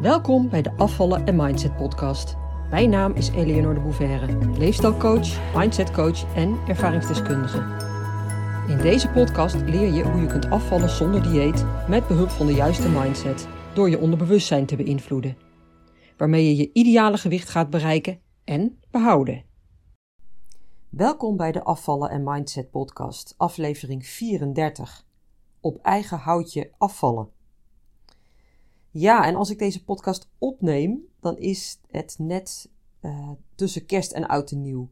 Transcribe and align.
Welkom 0.00 0.48
bij 0.48 0.62
de 0.62 0.72
Afvallen 0.76 1.26
en 1.26 1.36
Mindset 1.36 1.76
podcast. 1.76 2.36
Mijn 2.70 2.90
naam 2.90 3.12
is 3.12 3.28
Eleonore 3.28 3.74
de 3.74 3.80
Bouverre, 3.80 4.58
leefstijlcoach, 4.58 5.54
mindsetcoach 5.56 6.34
en 6.34 6.58
ervaringsdeskundige. 6.68 7.58
In 8.68 8.78
deze 8.78 9.08
podcast 9.08 9.54
leer 9.54 9.92
je 9.92 10.02
hoe 10.02 10.20
je 10.20 10.26
kunt 10.26 10.50
afvallen 10.50 10.90
zonder 10.90 11.22
dieet 11.22 11.64
met 11.88 12.06
behulp 12.06 12.28
van 12.28 12.46
de 12.46 12.52
juiste 12.52 12.88
mindset 12.88 13.48
door 13.74 13.90
je 13.90 13.98
onderbewustzijn 13.98 14.66
te 14.66 14.76
beïnvloeden, 14.76 15.36
waarmee 16.16 16.46
je 16.46 16.56
je 16.56 16.70
ideale 16.72 17.18
gewicht 17.18 17.48
gaat 17.48 17.70
bereiken 17.70 18.20
en 18.44 18.78
behouden. 18.90 19.44
Welkom 20.88 21.36
bij 21.36 21.52
de 21.52 21.62
Afvallen 21.62 22.10
en 22.10 22.22
Mindset 22.24 22.70
podcast, 22.70 23.34
aflevering 23.36 24.06
34. 24.06 25.06
Op 25.60 25.78
eigen 25.82 26.18
houtje 26.18 26.70
afvallen. 26.78 27.39
Ja, 28.90 29.26
en 29.26 29.34
als 29.34 29.50
ik 29.50 29.58
deze 29.58 29.84
podcast 29.84 30.28
opneem, 30.38 31.06
dan 31.20 31.38
is 31.38 31.80
het 31.90 32.14
net 32.18 32.68
uh, 33.02 33.30
tussen 33.54 33.86
kerst 33.86 34.12
en 34.12 34.26
oud 34.26 34.50
en 34.50 34.60
nieuw. 34.60 34.88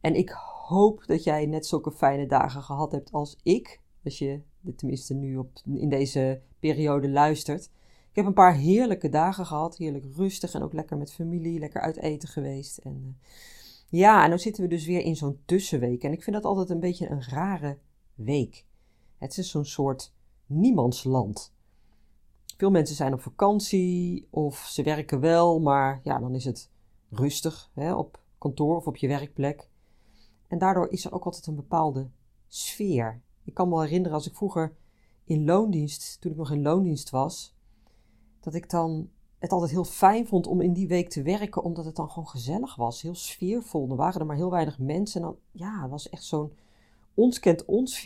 En 0.00 0.14
ik 0.14 0.30
hoop 0.66 1.02
dat 1.06 1.24
jij 1.24 1.46
net 1.46 1.66
zulke 1.66 1.92
fijne 1.92 2.26
dagen 2.26 2.62
gehad 2.62 2.92
hebt 2.92 3.12
als 3.12 3.36
ik. 3.42 3.80
Als 4.04 4.18
je 4.18 4.40
tenminste 4.76 5.14
nu 5.14 5.36
op, 5.36 5.50
in 5.74 5.88
deze 5.88 6.40
periode 6.58 7.08
luistert. 7.08 7.64
Ik 8.10 8.20
heb 8.20 8.26
een 8.26 8.32
paar 8.32 8.54
heerlijke 8.54 9.08
dagen 9.08 9.46
gehad. 9.46 9.76
Heerlijk 9.76 10.04
rustig 10.16 10.54
en 10.54 10.62
ook 10.62 10.72
lekker 10.72 10.96
met 10.96 11.12
familie. 11.12 11.58
Lekker 11.58 11.80
uit 11.80 11.96
eten 11.96 12.28
geweest. 12.28 12.78
En 12.78 13.00
uh, 13.06 13.12
ja, 13.88 14.24
en 14.24 14.30
nu 14.30 14.38
zitten 14.38 14.62
we 14.62 14.68
dus 14.68 14.86
weer 14.86 15.00
in 15.00 15.16
zo'n 15.16 15.38
tussenweek. 15.44 16.02
En 16.02 16.12
ik 16.12 16.22
vind 16.22 16.36
dat 16.36 16.44
altijd 16.44 16.70
een 16.70 16.80
beetje 16.80 17.10
een 17.10 17.22
rare 17.22 17.78
week. 18.14 18.64
Het 19.18 19.38
is 19.38 19.50
zo'n 19.50 19.64
soort 19.64 20.12
niemandsland. 20.46 21.52
Veel 22.56 22.70
mensen 22.70 22.96
zijn 22.96 23.12
op 23.12 23.20
vakantie 23.20 24.26
of 24.30 24.56
ze 24.56 24.82
werken 24.82 25.20
wel, 25.20 25.60
maar 25.60 26.00
ja, 26.02 26.18
dan 26.18 26.34
is 26.34 26.44
het 26.44 26.70
rustig 27.10 27.70
hè, 27.74 27.94
op 27.94 28.20
kantoor 28.38 28.76
of 28.76 28.86
op 28.86 28.96
je 28.96 29.08
werkplek. 29.08 29.68
En 30.48 30.58
daardoor 30.58 30.88
is 30.88 31.04
er 31.04 31.12
ook 31.12 31.24
altijd 31.24 31.46
een 31.46 31.54
bepaalde 31.54 32.08
sfeer. 32.48 33.20
Ik 33.44 33.54
kan 33.54 33.68
me 33.68 33.80
herinneren 33.80 34.16
als 34.16 34.26
ik 34.26 34.34
vroeger 34.34 34.76
in 35.24 35.44
loondienst, 35.44 36.20
toen 36.20 36.30
ik 36.30 36.36
nog 36.36 36.50
in 36.50 36.62
loondienst 36.62 37.10
was, 37.10 37.54
dat 38.40 38.54
ik 38.54 38.70
dan 38.70 39.10
het 39.38 39.52
altijd 39.52 39.70
heel 39.70 39.84
fijn 39.84 40.26
vond 40.26 40.46
om 40.46 40.60
in 40.60 40.72
die 40.72 40.88
week 40.88 41.08
te 41.08 41.22
werken, 41.22 41.62
omdat 41.62 41.84
het 41.84 41.96
dan 41.96 42.08
gewoon 42.08 42.28
gezellig 42.28 42.76
was, 42.76 43.02
heel 43.02 43.14
sfeervol. 43.14 43.90
Er 43.90 43.96
waren 43.96 44.20
er 44.20 44.26
maar 44.26 44.36
heel 44.36 44.50
weinig 44.50 44.78
mensen 44.78 45.20
en 45.20 45.26
dan, 45.26 45.36
ja, 45.50 45.82
het 45.82 45.90
was 45.90 46.08
echt 46.08 46.24
zo'n 46.24 46.52
ons 47.14 47.40
kent 47.40 47.64
ons. 47.64 48.02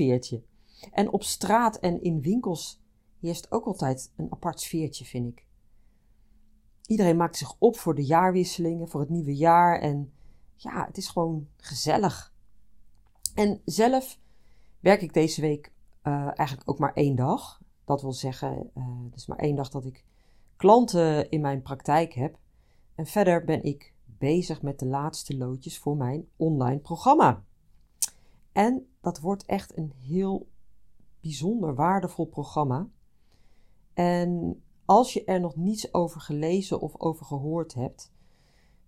En 0.92 1.12
op 1.12 1.22
straat 1.22 1.78
en 1.78 2.02
in 2.02 2.20
winkels 2.20 2.80
heerst 3.20 3.52
ook 3.52 3.64
altijd 3.64 4.12
een 4.16 4.32
apart 4.32 4.60
sfeertje, 4.60 5.04
vind 5.04 5.28
ik. 5.28 5.46
Iedereen 6.86 7.16
maakt 7.16 7.36
zich 7.36 7.54
op 7.58 7.78
voor 7.78 7.94
de 7.94 8.04
jaarwisselingen, 8.04 8.88
voor 8.88 9.00
het 9.00 9.08
nieuwe 9.08 9.36
jaar 9.36 9.80
en 9.80 10.12
ja, 10.54 10.86
het 10.86 10.96
is 10.96 11.08
gewoon 11.08 11.48
gezellig. 11.56 12.32
En 13.34 13.60
zelf 13.64 14.18
werk 14.80 15.02
ik 15.02 15.12
deze 15.12 15.40
week 15.40 15.72
uh, 16.02 16.38
eigenlijk 16.38 16.70
ook 16.70 16.78
maar 16.78 16.92
één 16.92 17.16
dag. 17.16 17.60
Dat 17.84 18.02
wil 18.02 18.12
zeggen, 18.12 18.70
uh, 18.74 18.84
is 19.14 19.26
maar 19.26 19.38
één 19.38 19.56
dag 19.56 19.68
dat 19.68 19.84
ik 19.84 20.04
klanten 20.56 21.30
in 21.30 21.40
mijn 21.40 21.62
praktijk 21.62 22.12
heb. 22.12 22.38
En 22.94 23.06
verder 23.06 23.44
ben 23.44 23.62
ik 23.62 23.94
bezig 24.04 24.62
met 24.62 24.78
de 24.78 24.86
laatste 24.86 25.36
loodjes 25.36 25.78
voor 25.78 25.96
mijn 25.96 26.28
online 26.36 26.78
programma. 26.78 27.44
En 28.52 28.86
dat 29.00 29.20
wordt 29.20 29.46
echt 29.46 29.76
een 29.76 29.92
heel 30.00 30.48
bijzonder 31.20 31.74
waardevol 31.74 32.26
programma. 32.26 32.88
En 33.98 34.62
als 34.84 35.12
je 35.12 35.24
er 35.24 35.40
nog 35.40 35.56
niets 35.56 35.94
over 35.94 36.20
gelezen 36.20 36.80
of 36.80 37.00
over 37.00 37.26
gehoord 37.26 37.74
hebt, 37.74 38.12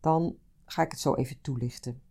dan 0.01 0.37
ga 0.65 0.83
ik 0.83 0.91
het 0.91 1.01
zo 1.01 1.15
even 1.15 1.41
toelichten. 1.41 2.03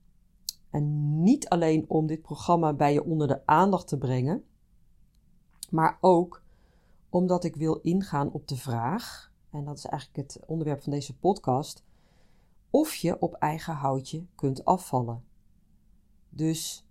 En 0.69 1.21
niet 1.23 1.49
alleen 1.49 1.89
om 1.89 2.07
dit 2.07 2.21
programma 2.21 2.73
bij 2.73 2.93
je 2.93 3.03
onder 3.03 3.27
de 3.27 3.45
aandacht 3.45 3.87
te 3.87 3.97
brengen, 3.97 4.43
maar 5.69 5.97
ook 6.01 6.43
omdat 7.09 7.43
ik 7.43 7.55
wil 7.55 7.75
ingaan 7.75 8.31
op 8.31 8.47
de 8.47 8.57
vraag, 8.57 9.31
en 9.49 9.63
dat 9.63 9.77
is 9.77 9.85
eigenlijk 9.85 10.33
het 10.33 10.45
onderwerp 10.45 10.81
van 10.81 10.91
deze 10.91 11.17
podcast, 11.17 11.83
of 12.69 12.95
je 12.95 13.21
op 13.21 13.33
eigen 13.33 13.73
houtje 13.73 14.25
kunt 14.35 14.65
afvallen. 14.65 15.23
Dus 16.29 16.87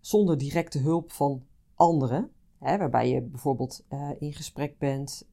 zonder 0.00 0.38
directe 0.38 0.78
hulp 0.78 1.12
van 1.12 1.46
anderen, 1.74 2.32
Waarbij 2.60 3.10
je 3.10 3.22
bijvoorbeeld 3.22 3.84
uh, 3.88 4.10
in 4.18 4.32
gesprek 4.32 4.78
bent, 4.78 5.28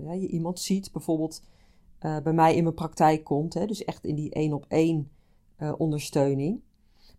uh, 0.00 0.20
je 0.20 0.28
iemand 0.28 0.60
ziet, 0.60 0.92
bijvoorbeeld 0.92 1.42
uh, 2.00 2.18
bij 2.18 2.32
mij 2.32 2.56
in 2.56 2.62
mijn 2.62 2.74
praktijk 2.74 3.24
komt, 3.24 3.54
hè, 3.54 3.66
dus 3.66 3.84
echt 3.84 4.04
in 4.04 4.14
die 4.14 4.30
één 4.30 4.52
op 4.52 4.64
één 4.68 5.10
ondersteuning. 5.78 6.60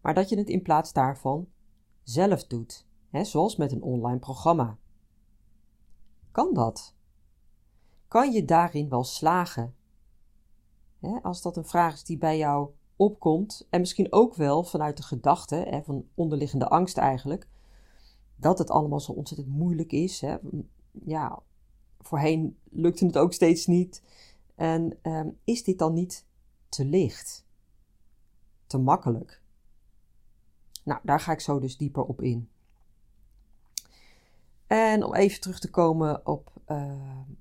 Maar 0.02 0.14
dat 0.14 0.30
je 0.30 0.38
het 0.38 0.50
in 0.50 0.62
plaats 0.62 0.94
daarvan 0.94 1.48
zelf 2.04 2.48
doet, 2.48 2.86
hè, 3.10 3.24
zoals 3.24 3.56
met 3.56 3.72
een 3.72 3.84
online 3.84 4.20
programma. 4.20 4.78
Kan 6.32 6.54
dat? 6.54 6.96
Kan 8.08 8.32
je 8.32 8.46
daarin 8.46 8.90
wel 8.90 9.04
slagen? 9.04 9.76
Hè, 11.00 11.20
als 11.22 11.42
dat 11.42 11.58
een 11.58 11.66
vraag 11.66 11.94
is 11.94 12.04
die 12.04 12.18
bij 12.18 12.38
jou 12.38 12.70
opkomt, 12.96 13.68
en 13.70 13.80
misschien 13.80 14.12
ook 14.12 14.36
wel 14.36 14.64
vanuit 14.64 14.98
de 14.98 15.04
gedachte, 15.04 15.56
hè, 15.56 15.84
van 15.84 16.06
onderliggende 16.16 16.68
angst 16.68 16.98
eigenlijk, 16.98 17.48
dat 18.42 18.58
het 18.58 18.70
allemaal 18.70 19.00
zo 19.00 19.12
ontzettend 19.12 19.50
moeilijk 19.50 19.92
is. 19.92 20.22
Hè. 20.22 20.38
Ja, 21.06 21.40
voorheen 22.00 22.58
lukte 22.70 23.06
het 23.06 23.18
ook 23.18 23.34
steeds 23.34 23.66
niet. 23.66 24.04
En 24.56 24.98
ehm, 25.02 25.30
is 25.44 25.64
dit 25.64 25.80
dan 25.80 25.94
niet 25.94 26.26
te 26.70 26.86
licht? 26.86 27.46
Te 28.68 28.78
makkelijk? 28.78 29.42
Nou, 30.84 31.00
daar 31.04 31.20
ga 31.20 31.32
ik 31.32 31.40
zo 31.40 31.60
dus 31.60 31.78
dieper 31.78 32.04
op 32.04 32.22
in. 32.22 32.50
En 34.68 35.04
om 35.04 35.16
even 35.16 35.42
terug 35.42 35.60
te 35.60 35.70
komen 35.70 36.26
op 36.26 36.52
uh, 36.68 36.94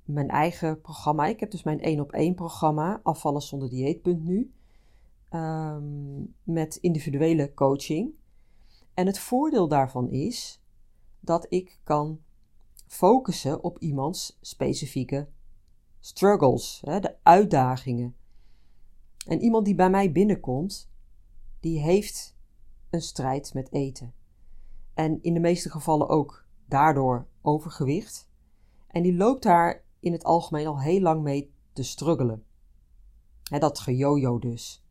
mijn 0.05 0.29
eigen 0.29 0.81
programma. 0.81 1.27
Ik 1.27 1.41
heb 1.41 1.51
dus 1.51 1.63
mijn 1.63 1.81
1 1.81 2.01
op 2.01 2.13
1 2.13 2.35
programma, 2.35 3.01
afvallen 3.03 3.43
zonder 3.43 3.71
dieet.nu. 3.71 4.53
Um, 5.31 6.35
met 6.43 6.77
individuele 6.77 7.55
coaching. 7.55 8.11
En 8.95 9.07
het 9.07 9.19
voordeel 9.19 9.69
daarvan 9.69 10.11
is 10.11 10.60
dat 11.21 11.47
ik 11.49 11.81
kan 11.85 12.21
focussen 12.87 13.65
op 13.65 13.79
iemands 13.79 14.39
specifieke 14.41 15.29
struggles, 16.01 16.83
hè, 16.85 17.01
de 17.01 17.17
uitdagingen. 17.23 18.15
En 19.27 19.41
iemand 19.41 19.65
die 19.65 19.75
bij 19.75 19.91
mij 19.91 20.13
binnenkomt, 20.13 20.91
die 21.61 21.81
heeft 21.81 22.37
een 22.91 23.03
strijd 23.03 23.55
met 23.55 23.73
eten. 23.73 24.15
En 24.95 25.23
in 25.23 25.35
de 25.35 25.41
meeste 25.41 25.71
gevallen 25.71 26.09
ook 26.09 26.45
daardoor 26.67 27.27
overgewicht. 27.43 28.29
En 28.89 29.03
die 29.03 29.17
loopt 29.17 29.43
daar 29.43 29.85
in 30.01 30.13
het 30.13 30.25
algemeen 30.25 30.67
al 30.67 30.81
heel 30.81 31.01
lang 31.01 31.23
mee 31.23 31.53
te 31.73 31.83
struggelen. 31.83 32.45
Hè, 33.43 33.59
dat 33.59 33.79
gejojo 33.79 34.39
dus. 34.39 34.85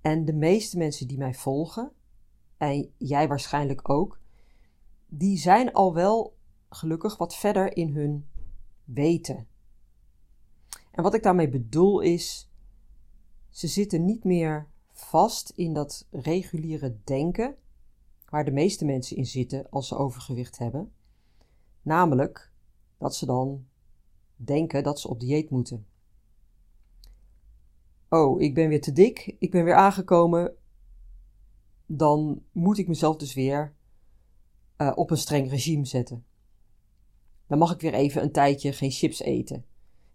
En 0.00 0.24
de 0.24 0.34
meeste 0.34 0.78
mensen 0.78 1.08
die 1.08 1.18
mij 1.18 1.34
volgen, 1.34 1.92
en 2.56 2.92
jij 2.96 3.28
waarschijnlijk 3.28 3.88
ook, 3.88 4.20
die 5.14 5.38
zijn 5.38 5.72
al 5.72 5.94
wel 5.94 6.36
gelukkig 6.68 7.16
wat 7.16 7.36
verder 7.36 7.76
in 7.76 7.94
hun 7.94 8.28
weten. 8.84 9.46
En 10.90 11.02
wat 11.02 11.14
ik 11.14 11.22
daarmee 11.22 11.48
bedoel 11.48 12.00
is, 12.00 12.50
ze 13.48 13.66
zitten 13.66 14.04
niet 14.04 14.24
meer 14.24 14.68
vast 14.90 15.50
in 15.50 15.72
dat 15.72 16.06
reguliere 16.10 16.96
denken 17.04 17.56
waar 18.28 18.44
de 18.44 18.50
meeste 18.50 18.84
mensen 18.84 19.16
in 19.16 19.26
zitten 19.26 19.70
als 19.70 19.88
ze 19.88 19.96
overgewicht 19.96 20.58
hebben. 20.58 20.92
Namelijk 21.82 22.52
dat 22.98 23.14
ze 23.14 23.26
dan 23.26 23.66
denken 24.36 24.82
dat 24.82 25.00
ze 25.00 25.08
op 25.08 25.20
dieet 25.20 25.50
moeten. 25.50 25.86
Oh, 28.08 28.40
ik 28.40 28.54
ben 28.54 28.68
weer 28.68 28.80
te 28.80 28.92
dik, 28.92 29.36
ik 29.38 29.50
ben 29.50 29.64
weer 29.64 29.74
aangekomen. 29.74 30.56
Dan 31.86 32.42
moet 32.52 32.78
ik 32.78 32.88
mezelf 32.88 33.16
dus 33.16 33.34
weer 33.34 33.74
uh, 34.82 34.92
op 34.94 35.10
een 35.10 35.16
streng 35.16 35.50
regime 35.50 35.84
zetten. 35.84 36.24
Dan 37.46 37.58
mag 37.58 37.72
ik 37.72 37.80
weer 37.80 37.94
even 37.94 38.22
een 38.22 38.32
tijdje 38.32 38.72
geen 38.72 38.90
chips 38.90 39.20
eten. 39.20 39.64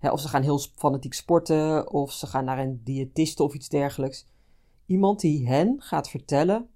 of 0.01 0.19
ze 0.19 0.27
gaan 0.27 0.41
heel 0.41 0.59
fanatiek 0.59 1.13
sporten, 1.13 1.91
of 1.91 2.11
ze 2.11 2.27
gaan 2.27 2.45
naar 2.45 2.59
een 2.59 2.81
diëtiste 2.83 3.43
of 3.43 3.53
iets 3.53 3.69
dergelijks. 3.69 4.25
Iemand 4.85 5.19
die 5.19 5.47
hen 5.47 5.81
gaat 5.81 6.09
vertellen 6.09 6.69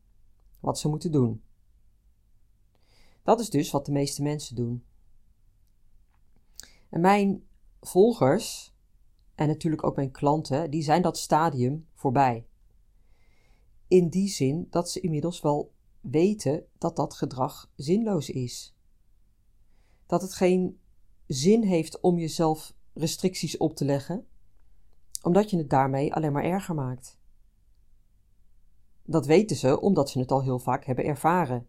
wat 0.60 0.80
ze 0.80 0.88
moeten 0.88 1.12
doen. 1.12 1.42
Dat 3.24 3.40
is 3.40 3.50
dus 3.50 3.72
wat 3.72 3.86
de 3.86 3.92
meeste 3.92 4.22
mensen 4.22 4.56
doen. 4.56 4.84
En 6.90 7.02
mijn 7.02 7.44
volgers, 7.82 8.74
en 9.36 9.48
natuurlijk 9.48 9.84
ook 9.84 9.96
mijn 9.96 10.12
klanten, 10.12 10.72
die 10.72 10.84
zijn 10.84 11.02
dat 11.02 11.18
stadium 11.18 11.88
voorbij. 11.94 12.46
In 13.88 14.10
die 14.10 14.30
zin 14.30 14.68
dat 14.70 14.90
ze 14.90 15.00
inmiddels 15.00 15.42
wel 15.42 15.72
weten 16.02 16.66
dat 16.78 16.96
dat 16.96 17.14
gedrag 17.14 17.72
zinloos 17.76 18.30
is. 18.30 18.76
Dat 20.06 20.22
het 20.22 20.34
geen 20.34 20.80
zin 21.28 21.64
heeft 21.64 22.00
om 22.00 22.18
jezelf 22.18 22.74
restricties 22.94 23.58
op 23.58 23.76
te 23.76 23.86
leggen, 23.86 24.28
omdat 25.22 25.50
je 25.50 25.58
het 25.58 25.70
daarmee 25.70 26.14
alleen 26.14 26.32
maar 26.32 26.44
erger 26.44 26.76
maakt. 26.76 27.20
Dat 29.04 29.26
weten 29.26 29.56
ze 29.56 29.80
omdat 29.80 30.10
ze 30.10 30.20
het 30.20 30.32
al 30.32 30.42
heel 30.42 30.60
vaak 30.60 30.86
hebben 30.86 31.06
ervaren. 31.06 31.68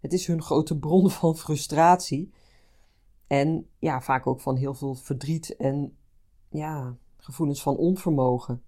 Het 0.00 0.12
is 0.12 0.26
hun 0.26 0.42
grote 0.42 0.78
bron 0.78 1.10
van 1.20 1.36
frustratie 1.36 2.32
en 3.26 3.68
ja, 3.78 4.00
vaak 4.00 4.26
ook 4.26 4.40
van 4.40 4.56
heel 4.56 4.74
veel 4.74 4.94
verdriet 4.94 5.56
en 5.56 5.96
ja, 6.48 6.96
gevoelens 7.16 7.62
van 7.62 7.76
onvermogen. 7.76 8.62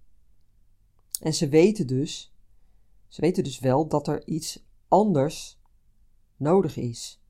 En 1.20 1.34
ze 1.34 1.48
weten 1.48 1.86
dus, 1.86 2.34
ze 3.08 3.20
weten 3.20 3.44
dus 3.44 3.58
wel 3.58 3.88
dat 3.88 4.08
er 4.08 4.26
iets 4.26 4.64
anders 4.92 5.60
nodig 6.36 6.76
is. 6.76 7.20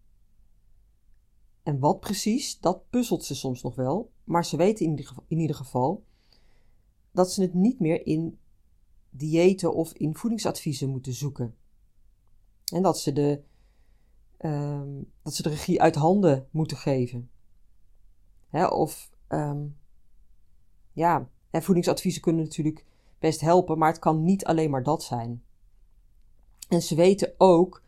En 1.63 1.79
wat 1.79 2.01
precies, 2.01 2.61
dat 2.61 2.91
puzzelt 2.91 3.25
ze 3.25 3.35
soms 3.35 3.63
nog 3.63 3.75
wel, 3.75 4.13
maar 4.25 4.45
ze 4.45 4.57
weten 4.57 4.87
in 5.27 5.39
ieder, 5.39 5.55
geval 5.55 6.05
dat 7.11 7.33
ze 7.33 7.43
het 7.43 7.55
niet 7.55 7.81
meer 7.81 8.07
in 8.07 8.39
diëten 9.11 9.75
of 9.75 9.93
in 9.93 10.17
voedingsadviezen 10.17 10.89
moeten 10.89 11.13
zoeken. 11.13 11.57
En 12.73 12.83
dat 12.83 12.99
ze 12.99 13.13
de, 13.13 13.43
uh, 14.41 14.83
dat 15.23 15.35
ze 15.35 15.43
de 15.43 15.49
regie 15.49 15.81
uit 15.81 15.95
handen 15.95 16.49
moeten 16.51 16.77
geven. 16.77 17.31
Hè, 18.49 18.67
of 18.67 19.11
um, 19.29 19.77
ja, 20.93 21.29
en 21.51 21.63
voedingsadviezen 21.63 22.23
kunnen 22.23 22.43
natuurlijk 22.43 22.87
best 23.19 23.41
helpen, 23.41 23.79
maar 23.79 23.91
het 23.91 24.01
kan 24.01 24.25
niet 24.25 24.45
alleen 24.45 24.71
maar 24.71 24.83
dat 24.83 25.03
zijn. 25.03 25.45
En 26.73 26.83
ze 26.83 26.95
weten 26.95 27.35
ook 27.39 27.83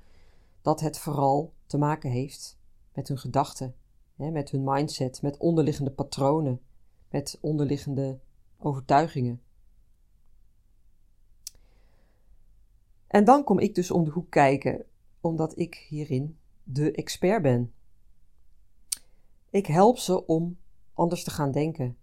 dat 0.62 0.80
het 0.80 0.98
vooral 0.98 1.52
te 1.66 1.78
maken 1.78 2.10
heeft 2.10 2.58
met 2.92 3.08
hun 3.08 3.18
gedachten, 3.18 3.74
hè, 4.16 4.30
met 4.30 4.50
hun 4.50 4.64
mindset, 4.64 5.22
met 5.22 5.36
onderliggende 5.36 5.90
patronen, 5.90 6.60
met 7.10 7.38
onderliggende 7.40 8.18
overtuigingen. 8.58 9.42
En 13.06 13.24
dan 13.24 13.44
kom 13.44 13.58
ik 13.58 13.74
dus 13.74 13.90
om 13.90 14.04
de 14.04 14.10
hoek 14.10 14.30
kijken, 14.30 14.84
omdat 15.20 15.58
ik 15.58 15.74
hierin 15.74 16.38
de 16.62 16.92
expert 16.92 17.42
ben. 17.42 17.72
Ik 19.50 19.66
help 19.66 19.98
ze 19.98 20.26
om 20.26 20.58
anders 20.92 21.24
te 21.24 21.30
gaan 21.30 21.52
denken, 21.52 21.96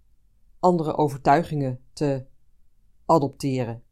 andere 0.60 0.96
overtuigingen 0.96 1.84
te 1.94 2.26
adopteren 3.06 3.84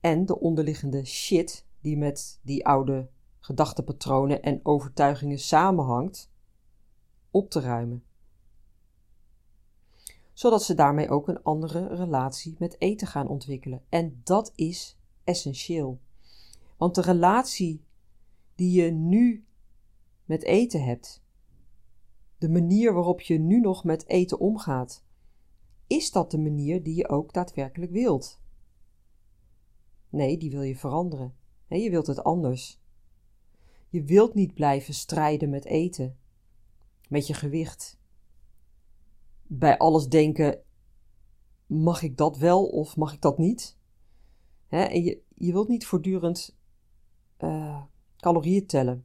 en 0.00 0.26
de 0.26 0.40
onderliggende 0.40 1.04
shit 1.04 1.66
die 1.80 1.96
met 1.96 2.40
die 2.42 2.66
oude 2.66 3.08
gedachtepatronen 3.38 4.42
en 4.42 4.60
overtuigingen 4.62 5.38
samenhangt, 5.38 6.30
op 7.30 7.50
te 7.50 7.60
ruimen. 7.60 8.04
Zodat 10.32 10.62
ze 10.62 10.74
daarmee 10.74 11.08
ook 11.08 11.28
een 11.28 11.42
andere 11.42 11.86
relatie 11.86 12.56
met 12.58 12.80
eten 12.80 13.06
gaan 13.06 13.28
ontwikkelen. 13.28 13.82
En 13.88 14.20
dat 14.24 14.52
is 14.54 14.98
essentieel. 15.24 16.00
Want 16.76 16.94
de 16.94 17.00
relatie 17.00 17.84
die 18.54 18.82
je 18.82 18.90
nu 18.90 19.44
met 20.24 20.42
eten 20.42 20.84
hebt, 20.84 21.22
de 22.38 22.48
manier 22.48 22.92
waarop 22.92 23.20
je 23.20 23.38
nu 23.38 23.60
nog 23.60 23.84
met 23.84 24.06
eten 24.06 24.38
omgaat, 24.38 25.04
is 25.86 26.10
dat 26.10 26.30
de 26.30 26.38
manier 26.38 26.82
die 26.82 26.94
je 26.94 27.08
ook 27.08 27.32
daadwerkelijk 27.32 27.92
wilt? 27.92 28.40
Nee, 30.10 30.36
die 30.38 30.50
wil 30.50 30.62
je 30.62 30.76
veranderen. 30.76 31.34
Je 31.66 31.90
wilt 31.90 32.06
het 32.06 32.24
anders. 32.24 32.80
Je 33.88 34.02
wilt 34.02 34.34
niet 34.34 34.54
blijven 34.54 34.94
strijden 34.94 35.50
met 35.50 35.64
eten, 35.64 36.18
met 37.08 37.26
je 37.26 37.34
gewicht. 37.34 37.98
Bij 39.46 39.78
alles 39.78 40.08
denken: 40.08 40.62
mag 41.66 42.02
ik 42.02 42.16
dat 42.16 42.36
wel 42.36 42.66
of 42.66 42.96
mag 42.96 43.12
ik 43.12 43.20
dat 43.20 43.38
niet? 43.38 43.78
en 44.68 45.02
je, 45.02 45.22
je 45.34 45.52
wilt 45.52 45.68
niet 45.68 45.86
voortdurend 45.86 46.56
uh, 47.38 47.82
calorieën 48.16 48.66
tellen. 48.66 49.04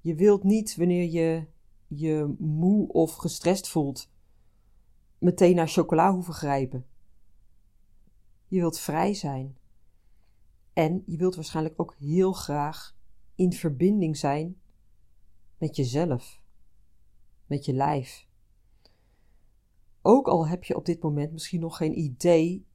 Je 0.00 0.14
wilt 0.14 0.44
niet 0.44 0.76
wanneer 0.76 1.10
je 1.10 1.46
je 1.86 2.34
moe 2.38 2.88
of 2.88 3.14
gestrest 3.14 3.68
voelt, 3.68 4.10
meteen 5.18 5.54
naar 5.54 5.68
chocola 5.68 6.12
hoeven 6.12 6.34
grijpen. 6.34 6.86
Je 8.48 8.58
wilt 8.58 8.78
vrij 8.78 9.14
zijn. 9.14 9.56
En 10.76 11.02
je 11.06 11.16
wilt 11.16 11.34
waarschijnlijk 11.34 11.80
ook 11.80 11.94
heel 11.98 12.32
graag 12.32 12.96
in 13.34 13.52
verbinding 13.52 14.16
zijn 14.16 14.60
met 15.58 15.76
jezelf, 15.76 16.40
met 17.46 17.64
je 17.64 17.72
lijf. 17.72 18.26
Ook 20.02 20.28
al 20.28 20.48
heb 20.48 20.64
je 20.64 20.76
op 20.76 20.84
dit 20.84 21.02
moment 21.02 21.32
misschien 21.32 21.60
nog 21.60 21.76
geen 21.76 21.98
idee 21.98 22.66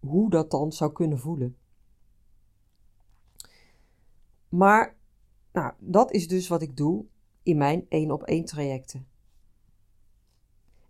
hoe 0.00 0.30
dat 0.30 0.50
dan 0.50 0.72
zou 0.72 0.92
kunnen 0.92 1.18
voelen. 1.18 1.56
Maar 4.48 4.96
nou, 5.52 5.74
dat 5.78 6.12
is 6.12 6.28
dus 6.28 6.48
wat 6.48 6.62
ik 6.62 6.76
doe 6.76 7.04
in 7.42 7.56
mijn 7.56 7.86
één 7.88 8.10
op 8.10 8.22
één 8.22 8.44
trajecten. 8.44 9.08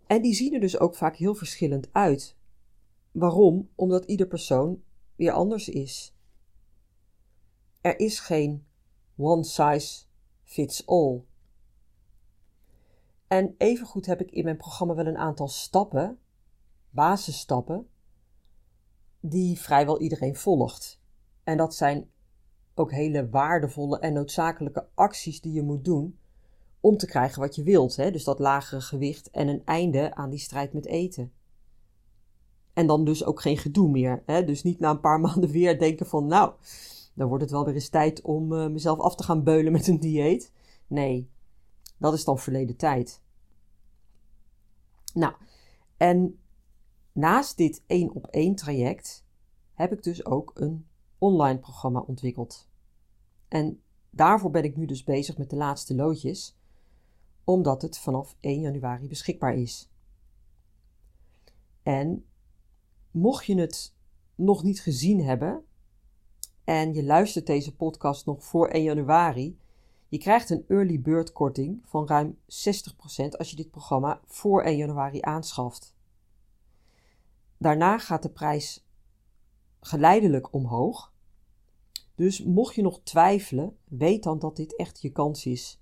En 0.07 0.21
die 0.21 0.33
zien 0.33 0.53
er 0.53 0.59
dus 0.59 0.79
ook 0.79 0.95
vaak 0.95 1.15
heel 1.15 1.35
verschillend 1.35 1.93
uit. 1.93 2.35
Waarom? 3.11 3.69
Omdat 3.75 4.05
ieder 4.05 4.27
persoon 4.27 4.85
weer 5.17 5.31
anders 5.31 5.69
is. 5.69 6.15
Er 7.81 7.99
is 7.99 8.19
geen 8.19 8.65
one 9.15 9.43
size 9.43 10.05
fits 10.43 10.85
all. 10.85 11.23
En 13.27 13.55
evengoed 13.57 14.05
heb 14.05 14.21
ik 14.21 14.31
in 14.31 14.43
mijn 14.43 14.57
programma 14.57 14.95
wel 14.95 15.05
een 15.05 15.17
aantal 15.17 15.47
stappen, 15.47 16.19
basisstappen, 16.89 17.87
die 19.19 19.59
vrijwel 19.59 19.99
iedereen 19.99 20.35
volgt. 20.35 21.01
En 21.43 21.57
dat 21.57 21.75
zijn 21.75 22.09
ook 22.73 22.91
hele 22.91 23.29
waardevolle 23.29 23.99
en 23.99 24.13
noodzakelijke 24.13 24.87
acties 24.93 25.41
die 25.41 25.53
je 25.53 25.61
moet 25.61 25.85
doen 25.85 26.19
om 26.79 26.97
te 26.97 27.05
krijgen 27.05 27.41
wat 27.41 27.55
je 27.55 27.63
wilt. 27.63 27.95
Hè? 27.95 28.11
Dus 28.11 28.23
dat 28.23 28.39
lagere 28.39 28.81
gewicht 28.81 29.29
en 29.29 29.47
een 29.47 29.65
einde 29.65 30.15
aan 30.15 30.29
die 30.29 30.39
strijd 30.39 30.73
met 30.73 30.85
eten. 30.85 31.31
En 32.77 32.87
dan 32.87 33.05
dus 33.05 33.25
ook 33.25 33.41
geen 33.41 33.57
gedoe 33.57 33.89
meer. 33.89 34.23
Hè? 34.25 34.43
Dus 34.43 34.63
niet 34.63 34.79
na 34.79 34.89
een 34.89 34.99
paar 34.99 35.19
maanden 35.27 35.49
weer 35.49 35.79
denken 35.79 36.05
van 36.05 36.27
nou, 36.27 36.53
dan 37.13 37.27
wordt 37.27 37.43
het 37.43 37.51
wel 37.51 37.65
weer 37.65 37.73
eens 37.73 37.89
tijd 37.89 38.21
om 38.21 38.51
uh, 38.51 38.67
mezelf 38.67 38.99
af 38.99 39.15
te 39.15 39.23
gaan 39.23 39.43
beulen 39.43 39.71
met 39.71 39.87
een 39.87 39.99
dieet. 39.99 40.51
Nee, 40.87 41.29
dat 41.97 42.13
is 42.13 42.23
dan 42.23 42.39
verleden 42.39 42.75
tijd. 42.75 43.21
Nou, 45.13 45.33
en 45.97 46.39
naast 47.11 47.57
dit 47.57 47.83
één 47.87 48.13
op 48.13 48.27
één 48.27 48.55
traject 48.55 49.25
heb 49.73 49.91
ik 49.91 50.03
dus 50.03 50.25
ook 50.25 50.51
een 50.55 50.87
online 51.17 51.59
programma 51.59 51.99
ontwikkeld. 51.99 52.69
En 53.47 53.81
daarvoor 54.09 54.51
ben 54.51 54.63
ik 54.63 54.75
nu 54.75 54.85
dus 54.85 55.03
bezig 55.03 55.37
met 55.37 55.49
de 55.49 55.55
laatste 55.55 55.95
loodjes 55.95 56.57
omdat 57.43 57.81
het 57.81 57.97
vanaf 57.97 58.35
1 58.39 58.61
januari 58.61 59.07
beschikbaar 59.07 59.55
is. 59.55 59.89
En 61.83 62.25
mocht 63.11 63.45
je 63.45 63.59
het 63.59 63.95
nog 64.35 64.63
niet 64.63 64.81
gezien 64.81 65.23
hebben 65.23 65.65
en 66.63 66.93
je 66.93 67.03
luistert 67.03 67.45
deze 67.45 67.75
podcast 67.75 68.25
nog 68.25 68.43
voor 68.43 68.67
1 68.67 68.83
januari, 68.83 69.59
je 70.07 70.17
krijgt 70.17 70.49
een 70.49 70.65
early 70.67 71.01
bird 71.01 71.31
korting 71.31 71.81
van 71.85 72.07
ruim 72.07 72.37
60% 72.41 72.43
als 73.37 73.49
je 73.49 73.55
dit 73.55 73.71
programma 73.71 74.21
voor 74.25 74.61
1 74.61 74.77
januari 74.77 75.17
aanschaft. 75.21 75.95
Daarna 77.57 77.97
gaat 77.97 78.23
de 78.23 78.29
prijs 78.29 78.87
geleidelijk 79.79 80.53
omhoog. 80.53 81.13
Dus 82.15 82.43
mocht 82.43 82.75
je 82.75 82.81
nog 82.81 82.99
twijfelen, 83.03 83.77
weet 83.83 84.23
dan 84.23 84.39
dat 84.39 84.55
dit 84.55 84.75
echt 84.75 85.01
je 85.01 85.09
kans 85.09 85.45
is. 85.45 85.81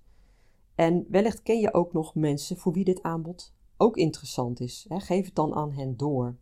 En 0.74 1.06
wellicht 1.10 1.42
ken 1.42 1.60
je 1.60 1.74
ook 1.74 1.92
nog 1.92 2.14
mensen 2.14 2.56
voor 2.56 2.72
wie 2.72 2.84
dit 2.84 3.02
aanbod 3.02 3.54
ook 3.76 3.96
interessant 3.96 4.60
is. 4.60 4.86
Geef 4.88 5.24
het 5.24 5.34
dan 5.34 5.54
aan 5.54 5.72
hen 5.72 5.96
door. 5.96 6.36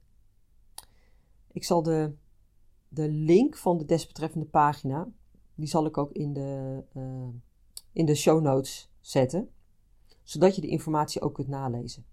Ik 1.54 1.64
zal 1.64 1.82
de, 1.82 2.14
de 2.88 3.08
link 3.08 3.56
van 3.56 3.78
de 3.78 3.84
desbetreffende 3.84 4.46
pagina, 4.46 5.08
die 5.54 5.68
zal 5.68 5.87
ik 5.87 5.99
ook 5.99 6.12
in 6.12 6.32
de, 6.32 6.82
uh, 6.96 7.28
in 7.92 8.06
de 8.06 8.14
show 8.14 8.42
notes 8.42 8.90
zetten, 9.00 9.50
zodat 10.23 10.54
je 10.54 10.61
de 10.61 10.68
informatie 10.68 11.20
ook 11.20 11.34
kunt 11.34 11.49
nalezen. 11.49 12.06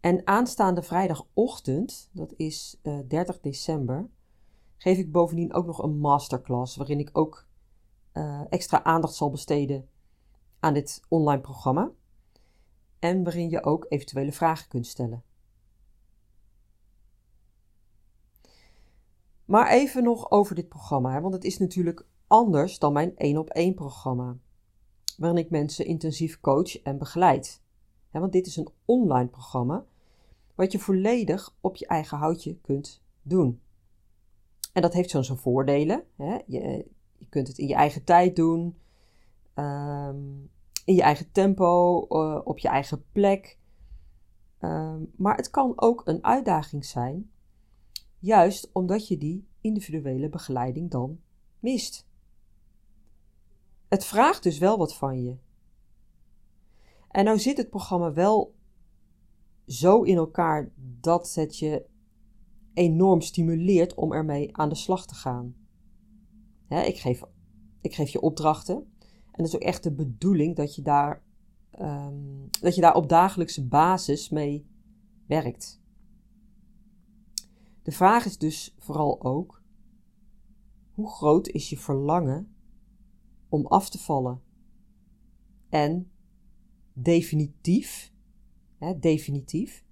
En 0.00 0.26
aanstaande 0.26 0.82
vrijdagochtend, 0.82 2.10
dat 2.12 2.32
is 2.36 2.78
uh, 2.82 2.98
eh, 2.98 3.08
30 3.08 3.40
december, 3.40 4.08
geef 4.76 4.98
ik 4.98 5.12
bovendien 5.12 5.52
ook 5.52 5.66
nog 5.66 5.82
een 5.82 5.98
masterclass 5.98 6.76
waarin 6.76 6.98
ik 6.98 7.10
ook 7.12 7.46
uh, 8.12 8.42
extra 8.48 8.84
aandacht 8.84 9.14
zal 9.14 9.30
besteden 9.30 9.88
aan 10.60 10.74
dit 10.74 11.02
online 11.08 11.40
programma. 11.40 11.90
En 12.98 13.24
waarin 13.24 13.50
je 13.50 13.64
ook 13.64 13.86
eventuele 13.88 14.32
vragen 14.32 14.68
kunt 14.68 14.86
stellen. 14.86 15.22
Maar 19.50 19.68
even 19.68 20.02
nog 20.02 20.30
over 20.30 20.54
dit 20.54 20.68
programma, 20.68 21.20
want 21.20 21.34
het 21.34 21.44
is 21.44 21.58
natuurlijk 21.58 22.06
anders 22.26 22.78
dan 22.78 22.92
mijn 22.92 23.16
één 23.16 23.36
op 23.36 23.50
één 23.50 23.74
programma, 23.74 24.36
waarin 25.16 25.44
ik 25.44 25.50
mensen 25.50 25.86
intensief 25.86 26.40
coach 26.40 26.82
en 26.82 26.98
begeleid. 26.98 27.62
want 28.10 28.32
dit 28.32 28.46
is 28.46 28.56
een 28.56 28.68
online 28.84 29.28
programma 29.28 29.84
wat 30.54 30.72
je 30.72 30.78
volledig 30.78 31.54
op 31.60 31.76
je 31.76 31.86
eigen 31.86 32.18
houtje 32.18 32.56
kunt 32.56 33.02
doen. 33.22 33.60
En 34.72 34.82
dat 34.82 34.92
heeft 34.92 35.10
zo'n 35.10 35.24
zijn 35.24 35.38
voordelen. 35.38 36.04
Je, 36.46 36.86
kunt 37.28 37.48
het 37.48 37.58
in 37.58 37.66
je 37.66 37.74
eigen 37.74 38.04
tijd 38.04 38.36
doen, 38.36 38.78
ehm, 39.54 40.18
in 40.84 40.94
je 40.94 41.02
eigen 41.02 41.32
tempo, 41.32 42.06
uh, 42.08 42.40
op 42.44 42.58
je 42.58 42.68
eigen 42.68 43.04
plek. 43.12 43.58
Um, 44.60 45.12
maar 45.16 45.36
het 45.36 45.50
kan 45.50 45.72
ook 45.76 46.02
een 46.04 46.24
uitdaging 46.24 46.84
zijn, 46.84 47.30
juist 48.20 48.70
omdat 48.72 49.08
je 49.08 49.18
die 49.18 49.48
individuele 49.60 50.28
begeleiding 50.28 50.90
dan 50.90 51.20
mist. 51.58 52.08
Het 53.88 54.04
vraagt 54.04 54.42
dus 54.42 54.58
wel 54.58 54.78
wat 54.78 54.94
van 54.94 55.22
je. 55.22 55.36
En 57.08 57.24
nou 57.24 57.38
zit 57.38 57.56
het 57.56 57.70
programma 57.70 58.12
wel 58.12 58.54
zo 59.66 60.02
in 60.02 60.16
elkaar 60.16 60.72
dat 61.00 61.34
het 61.34 61.58
je 61.58 61.86
enorm 62.74 63.20
stimuleert 63.20 63.94
om 63.94 64.12
ermee 64.12 64.56
aan 64.56 64.68
de 64.68 64.74
slag 64.74 65.06
te 65.06 65.14
gaan. 65.14 65.54
ik, 66.68 66.98
geef, 66.98 67.22
ik 67.80 67.94
geef 67.94 68.10
je 68.10 68.20
opdrachten. 68.20 68.76
En 69.30 69.44
het 69.44 69.46
is 69.46 69.54
ook 69.54 69.62
echt 69.62 69.82
de 69.82 69.92
bedoeling 69.92 70.56
dat 70.56 70.74
je 70.74 70.82
daar, 70.82 71.22
ehm, 71.70 72.48
dat 72.60 72.74
je 72.74 72.80
daar 72.80 72.94
op 72.94 73.08
dagelijkse 73.08 73.66
basis 73.66 74.28
mee 74.28 74.66
werkt. 75.26 75.79
De 77.82 77.92
vraag 77.92 78.24
is 78.24 78.38
dus 78.38 78.74
vooral 78.78 79.22
ook: 79.22 79.62
hoe 80.90 81.10
groot 81.10 81.48
is 81.48 81.70
je 81.70 81.78
verlangen 81.78 82.54
om 83.48 83.66
af 83.66 83.90
te 83.90 83.98
vallen? 83.98 84.42
En 85.68 86.10
definitief, 86.92 88.12
hè, 88.78 88.98
definitief, 88.98 89.84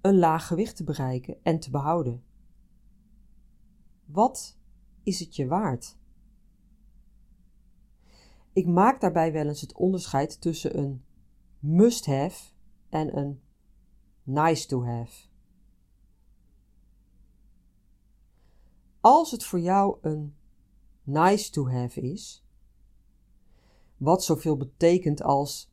een 0.00 0.18
laag 0.18 0.46
gewicht 0.46 0.76
te 0.76 0.84
bereiken 0.84 1.36
en 1.42 1.60
te 1.60 1.70
behouden. 1.70 2.24
Wat 4.04 4.58
is 5.02 5.20
het 5.20 5.36
je 5.36 5.46
waard? 5.46 5.98
Ik 8.52 8.66
maak 8.66 9.00
daarbij 9.00 9.32
wel 9.32 9.46
eens 9.46 9.60
het 9.60 9.74
onderscheid 9.74 10.40
tussen 10.40 10.78
een 10.78 11.04
must-have 11.58 12.52
en 12.88 13.16
een 13.18 13.40
nice-to-have. 14.22 15.29
Als 19.00 19.30
het 19.30 19.44
voor 19.44 19.60
jou 19.60 19.96
een 20.00 20.34
nice-to-have 21.02 22.00
is, 22.00 22.44
wat 23.96 24.24
zoveel 24.24 24.56
betekent 24.56 25.22
als 25.22 25.70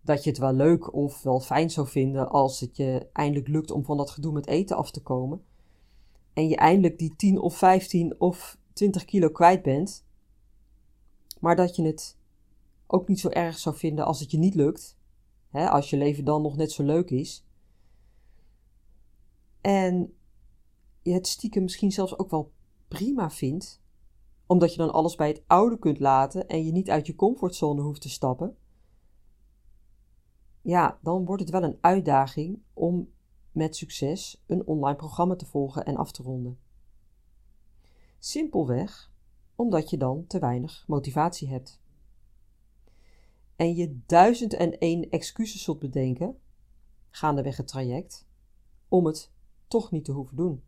dat 0.00 0.24
je 0.24 0.30
het 0.30 0.38
wel 0.38 0.52
leuk 0.52 0.94
of 0.94 1.22
wel 1.22 1.40
fijn 1.40 1.70
zou 1.70 1.88
vinden 1.88 2.28
als 2.28 2.60
het 2.60 2.76
je 2.76 3.08
eindelijk 3.12 3.48
lukt 3.48 3.70
om 3.70 3.84
van 3.84 3.96
dat 3.96 4.10
gedoe 4.10 4.32
met 4.32 4.46
eten 4.46 4.76
af 4.76 4.90
te 4.90 5.02
komen. 5.02 5.44
En 6.32 6.48
je 6.48 6.56
eindelijk 6.56 6.98
die 6.98 7.16
10 7.16 7.40
of 7.40 7.56
15 7.56 8.20
of 8.20 8.58
20 8.72 9.04
kilo 9.04 9.28
kwijt 9.28 9.62
bent. 9.62 10.04
Maar 11.40 11.56
dat 11.56 11.76
je 11.76 11.82
het 11.82 12.18
ook 12.86 13.08
niet 13.08 13.20
zo 13.20 13.28
erg 13.28 13.58
zou 13.58 13.76
vinden 13.76 14.04
als 14.04 14.20
het 14.20 14.30
je 14.30 14.38
niet 14.38 14.54
lukt. 14.54 14.98
Hè, 15.48 15.68
als 15.68 15.90
je 15.90 15.96
leven 15.96 16.24
dan 16.24 16.42
nog 16.42 16.56
net 16.56 16.72
zo 16.72 16.82
leuk 16.82 17.10
is. 17.10 17.44
En 19.60 20.14
je 21.02 21.12
het 21.12 21.26
stiekem 21.26 21.62
misschien 21.62 21.92
zelfs 21.92 22.18
ook 22.18 22.30
wel 22.30 22.52
prima 22.88 23.30
vindt. 23.30 23.80
Omdat 24.46 24.72
je 24.72 24.78
dan 24.78 24.92
alles 24.92 25.14
bij 25.14 25.28
het 25.28 25.42
oude 25.46 25.78
kunt 25.78 25.98
laten 25.98 26.48
en 26.48 26.64
je 26.64 26.72
niet 26.72 26.90
uit 26.90 27.06
je 27.06 27.14
comfortzone 27.14 27.80
hoeft 27.80 28.00
te 28.00 28.08
stappen 28.08 28.56
ja, 30.62 30.98
dan 31.02 31.24
wordt 31.24 31.42
het 31.42 31.50
wel 31.50 31.62
een 31.62 31.78
uitdaging 31.80 32.62
om 32.72 33.12
met 33.52 33.76
succes 33.76 34.42
een 34.46 34.66
online 34.66 34.96
programma 34.96 35.36
te 35.36 35.46
volgen 35.46 35.84
en 35.84 35.96
af 35.96 36.12
te 36.12 36.22
ronden. 36.22 36.58
Simpelweg 38.18 39.12
omdat 39.54 39.90
je 39.90 39.96
dan 39.96 40.26
te 40.26 40.38
weinig 40.38 40.84
motivatie 40.86 41.48
hebt. 41.48 41.80
En 43.56 43.74
je 43.74 44.00
duizend 44.06 44.54
en 44.54 44.78
één 44.78 45.10
excuses 45.10 45.62
zult 45.62 45.78
bedenken, 45.78 46.38
gaandeweg 47.10 47.56
het 47.56 47.68
traject, 47.68 48.26
om 48.88 49.06
het 49.06 49.32
toch 49.66 49.90
niet 49.90 50.04
te 50.04 50.12
hoeven 50.12 50.36
doen. 50.36 50.62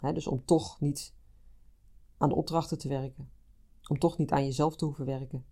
Dus 0.00 0.26
om 0.26 0.44
toch 0.44 0.80
niet 0.80 1.14
aan 2.16 2.28
de 2.28 2.34
opdrachten 2.34 2.78
te 2.78 2.88
werken, 2.88 3.30
om 3.88 3.98
toch 3.98 4.18
niet 4.18 4.30
aan 4.30 4.44
jezelf 4.44 4.76
te 4.76 4.84
hoeven 4.84 5.04
werken. 5.04 5.46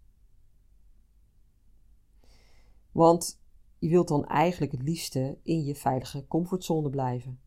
Want 2.93 3.41
je 3.79 3.89
wilt 3.89 4.09
dan 4.09 4.27
eigenlijk 4.27 4.73
het 4.73 4.83
liefste 4.83 5.39
in 5.43 5.65
je 5.65 5.75
veilige 5.75 6.27
comfortzone 6.27 6.91
blijven. 6.91 7.41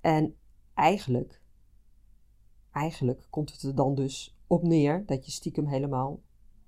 En 0.00 0.36
eigenlijk, 0.74 1.42
eigenlijk 2.70 3.26
komt 3.30 3.52
het 3.52 3.62
er 3.62 3.74
dan 3.74 3.94
dus 3.94 4.36
op 4.46 4.62
neer 4.62 5.06
dat 5.06 5.24
je 5.24 5.32
stiekem 5.32 5.66
helemaal 5.66 6.20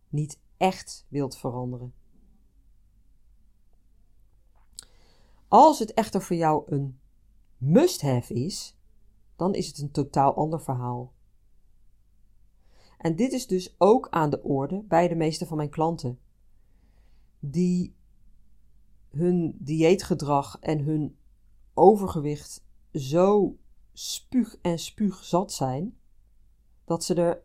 niet 0.09 0.41
echt 0.57 1.07
wilt 1.09 1.37
veranderen. 1.37 1.95
Als 5.49 5.79
het 5.79 5.95
echter 5.95 6.23
voor 6.23 6.37
jou 6.37 6.73
een 6.73 6.99
must-have 7.57 8.35
is, 8.35 8.77
dan 9.37 9.55
is 9.55 9.67
het 9.67 9.79
een 9.79 9.91
totaal 9.91 10.35
ander 10.35 10.61
verhaal. 10.61 11.13
En 12.99 13.17
dit 13.17 13.33
is 13.33 13.47
dus 13.47 13.75
ook 13.79 14.09
aan 14.11 14.31
de 14.31 14.43
orde 14.43 14.83
bij 14.83 15.09
de 15.09 15.15
meeste 15.15 15.47
van 15.47 15.57
mijn 15.57 15.71
klanten. 15.71 16.19
Die 17.39 17.95
hun 19.09 19.57
dieetgedrag 19.59 20.59
en 20.61 20.79
hun 20.79 21.17
overgewicht 21.75 22.65
zo 22.93 23.57
spuug 23.93 24.59
en 24.63 24.79
spuug 24.79 25.25
zat 25.25 25.53
zijn, 25.53 25.99
dat 26.85 27.05
ze 27.05 27.15
er 27.15 27.43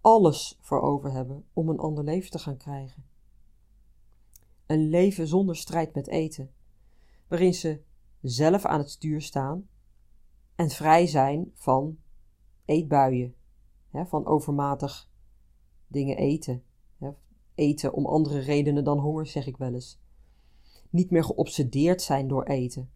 alles 0.00 0.58
voor 0.60 0.80
over 0.80 1.12
hebben 1.12 1.44
om 1.52 1.68
een 1.68 1.78
ander 1.78 2.04
leven 2.04 2.30
te 2.30 2.38
gaan 2.38 2.56
krijgen. 2.56 3.06
Een 4.66 4.88
leven 4.88 5.28
zonder 5.28 5.56
strijd 5.56 5.94
met 5.94 6.08
eten, 6.08 6.52
waarin 7.28 7.54
ze 7.54 7.82
zelf 8.20 8.64
aan 8.64 8.78
het 8.78 8.90
stuur 8.90 9.22
staan 9.22 9.68
en 10.54 10.70
vrij 10.70 11.06
zijn 11.06 11.50
van 11.54 11.98
eetbuien, 12.64 13.34
hè, 13.90 14.06
van 14.06 14.26
overmatig 14.26 15.10
dingen 15.86 16.16
eten. 16.16 16.62
Hè, 16.98 17.10
eten 17.54 17.92
om 17.92 18.06
andere 18.06 18.38
redenen 18.38 18.84
dan 18.84 18.98
honger, 18.98 19.26
zeg 19.26 19.46
ik 19.46 19.56
wel 19.56 19.74
eens. 19.74 20.00
Niet 20.90 21.10
meer 21.10 21.24
geobsedeerd 21.24 22.02
zijn 22.02 22.28
door 22.28 22.44
eten. 22.44 22.90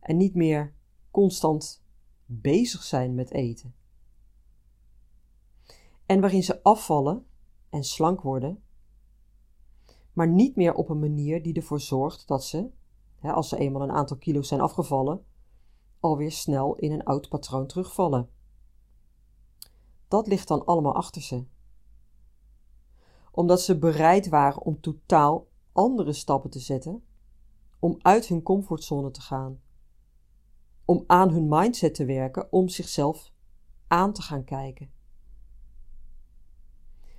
En 0.00 0.16
niet 0.16 0.34
meer 0.34 0.74
constant 1.10 1.84
bezig 2.26 2.82
zijn 2.82 3.14
met 3.14 3.30
eten. 3.30 3.74
En 6.06 6.20
waarin 6.20 6.42
ze 6.42 6.62
afvallen 6.62 7.26
en 7.70 7.84
slank 7.84 8.20
worden, 8.20 8.62
maar 10.12 10.28
niet 10.28 10.56
meer 10.56 10.74
op 10.74 10.88
een 10.88 11.00
manier 11.00 11.42
die 11.42 11.54
ervoor 11.54 11.80
zorgt 11.80 12.28
dat 12.28 12.44
ze, 12.44 12.70
hè, 13.22 13.32
als 13.32 13.48
ze 13.48 13.58
eenmaal 13.58 13.82
een 13.82 13.92
aantal 13.92 14.16
kilo's 14.16 14.48
zijn 14.48 14.60
afgevallen, 14.60 15.24
alweer 16.00 16.32
snel 16.32 16.74
in 16.74 16.92
een 16.92 17.04
oud 17.04 17.28
patroon 17.28 17.66
terugvallen 17.66 18.28
dat 20.12 20.26
ligt 20.26 20.48
dan 20.48 20.64
allemaal 20.64 20.94
achter 20.94 21.22
ze. 21.22 21.44
Omdat 23.30 23.60
ze 23.60 23.78
bereid 23.78 24.28
waren 24.28 24.62
om 24.62 24.80
totaal 24.80 25.46
andere 25.72 26.12
stappen 26.12 26.50
te 26.50 26.58
zetten, 26.58 27.04
om 27.78 27.98
uit 28.02 28.26
hun 28.26 28.42
comfortzone 28.42 29.10
te 29.10 29.20
gaan, 29.20 29.60
om 30.84 31.04
aan 31.06 31.30
hun 31.30 31.48
mindset 31.48 31.94
te 31.94 32.04
werken, 32.04 32.52
om 32.52 32.68
zichzelf 32.68 33.32
aan 33.86 34.12
te 34.12 34.22
gaan 34.22 34.44
kijken. 34.44 34.90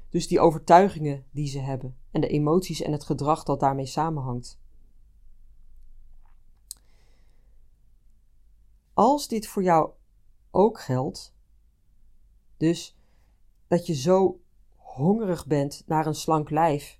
Dus 0.09 0.27
die 0.27 0.39
overtuigingen 0.39 1.25
die 1.31 1.47
ze 1.47 1.59
hebben 1.59 1.97
en 2.11 2.21
de 2.21 2.27
emoties 2.27 2.81
en 2.81 2.91
het 2.91 3.03
gedrag 3.03 3.43
dat 3.43 3.59
daarmee 3.59 3.85
samenhangt. 3.85 4.61
Als 9.03 9.27
dit 9.27 9.47
voor 9.47 9.63
jou 9.63 9.91
ook 10.51 10.79
geldt, 10.79 11.33
dus 12.57 12.97
dat 13.67 13.85
je 13.85 13.93
zo 13.93 14.39
hongerig 14.75 15.47
bent 15.47 15.83
naar 15.85 16.05
een 16.05 16.15
slank 16.15 16.49
lijf 16.49 16.99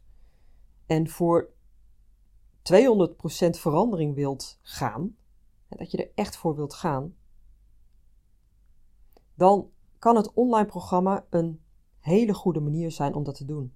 en 0.86 1.10
voor 1.10 1.50
200% 2.62 2.70
verandering 3.50 4.16
wilt 4.16 4.60
gaan, 4.62 5.16
dat 5.70 5.92
je 5.92 5.98
er 5.98 6.12
echt 6.16 6.38
voor 6.38 6.56
wilt 6.56 6.74
gaan, 6.74 7.16
dan 9.34 9.70
kan 10.00 10.16
het 10.16 10.34
online 10.34 10.68
programma 10.68 11.26
een 11.30 11.62
hele 12.00 12.34
goede 12.34 12.60
manier 12.60 12.92
zijn 12.92 13.14
om 13.14 13.24
dat 13.24 13.36
te 13.36 13.46
doen. 13.46 13.74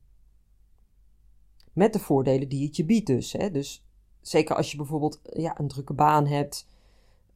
Met 1.73 1.93
de 1.93 1.99
voordelen 1.99 2.49
die 2.49 2.65
het 2.65 2.75
je 2.75 2.85
biedt 2.85 3.07
dus. 3.07 3.31
Hè? 3.31 3.51
Dus 3.51 3.85
zeker 4.21 4.55
als 4.55 4.71
je 4.71 4.77
bijvoorbeeld 4.77 5.19
ja, 5.23 5.59
een 5.59 5.67
drukke 5.67 5.93
baan 5.93 6.25
hebt, 6.25 6.67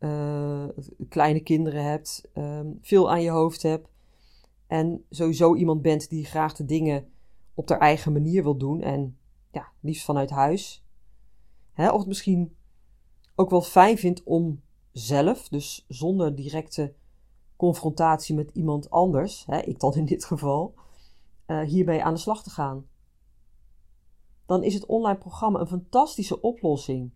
uh, 0.04 0.64
kleine 1.10 1.40
kinderen 1.40 1.84
hebt, 1.84 2.30
uh, 2.34 2.60
veel 2.82 3.12
aan 3.12 3.22
je 3.22 3.30
hoofd 3.30 3.62
hebt, 3.62 3.90
en 4.68 5.06
sowieso 5.10 5.56
iemand 5.56 5.82
bent 5.82 6.10
die 6.10 6.26
graag 6.26 6.54
de 6.56 6.66
dingen 6.66 7.12
op 7.54 7.70
haar 7.70 7.80
eigen 7.80 8.14
manier 8.14 8.44
wil 8.44 8.58
doen 8.58 8.82
en 8.82 9.18
ja, 9.52 9.72
liefst 9.80 10.06
vanuit 10.06 10.30
huis. 10.30 10.86
Hè, 11.74 11.90
of 11.90 12.00
het 12.00 12.08
misschien 12.08 12.56
ook 13.36 13.50
wel 13.50 13.62
fijn 13.62 13.98
vindt 13.98 14.24
om 14.24 14.62
zelf, 14.92 15.50
dus 15.50 15.86
zonder 15.88 16.36
directe 16.36 16.94
confrontatie 17.56 18.36
met 18.36 18.50
iemand 18.54 18.90
anders, 18.90 19.46
hè, 19.46 19.60
ik 19.60 19.80
dan 19.80 19.94
in 19.94 20.06
dit 20.06 20.26
geval, 20.26 20.74
uh, 21.48 21.62
hiermee 21.62 22.04
aan 22.04 22.14
de 22.14 22.20
slag 22.20 22.44
te 22.44 22.50
gaan. 22.50 22.88
Dan 24.46 24.64
is 24.64 24.74
het 24.74 24.86
online 24.86 25.18
programma 25.18 25.60
een 25.60 25.68
fantastische 25.68 26.42
oplossing. 26.42 27.12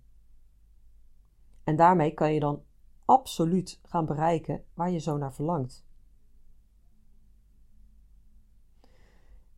En 1.63 1.75
daarmee 1.75 2.11
kan 2.11 2.33
je 2.33 2.39
dan 2.39 2.61
absoluut 3.05 3.79
gaan 3.83 4.05
bereiken 4.05 4.63
waar 4.73 4.91
je 4.91 4.99
zo 4.99 5.17
naar 5.17 5.33
verlangt. 5.33 5.85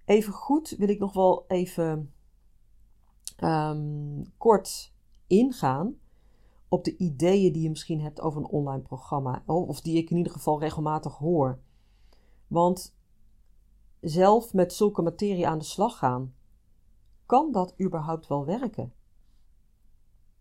Even 0.06 0.34
goed 0.34 0.70
wil 0.70 0.90
ik 0.90 1.00
nog 1.00 1.14
wel 1.14 1.46
even 1.48 2.14
um, 3.44 4.24
kort 4.38 4.94
ingaan 5.28 6.00
op 6.70 6.84
de 6.84 6.98
ideeën 6.98 7.54
die 7.54 7.62
je 7.62 7.70
misschien 7.70 8.02
hebt 8.02 8.22
over 8.22 8.42
een 8.42 8.50
online 8.50 8.82
programma. 8.82 9.44
Of 9.46 9.82
die 9.82 9.98
ik 9.98 10.10
in 10.10 10.18
ieder 10.18 10.32
geval 10.32 10.60
regelmatig 10.60 11.18
hoor. 11.18 11.60
Want 12.48 12.98
zelf 14.00 14.54
met 14.54 14.74
zulke 14.74 15.02
materie 15.02 15.48
aan 15.48 15.58
de 15.58 15.64
slag 15.64 15.98
gaan, 15.98 16.36
kan 17.26 17.52
dat 17.52 17.74
überhaupt 17.82 18.28
wel 18.28 18.46
werken? 18.46 18.94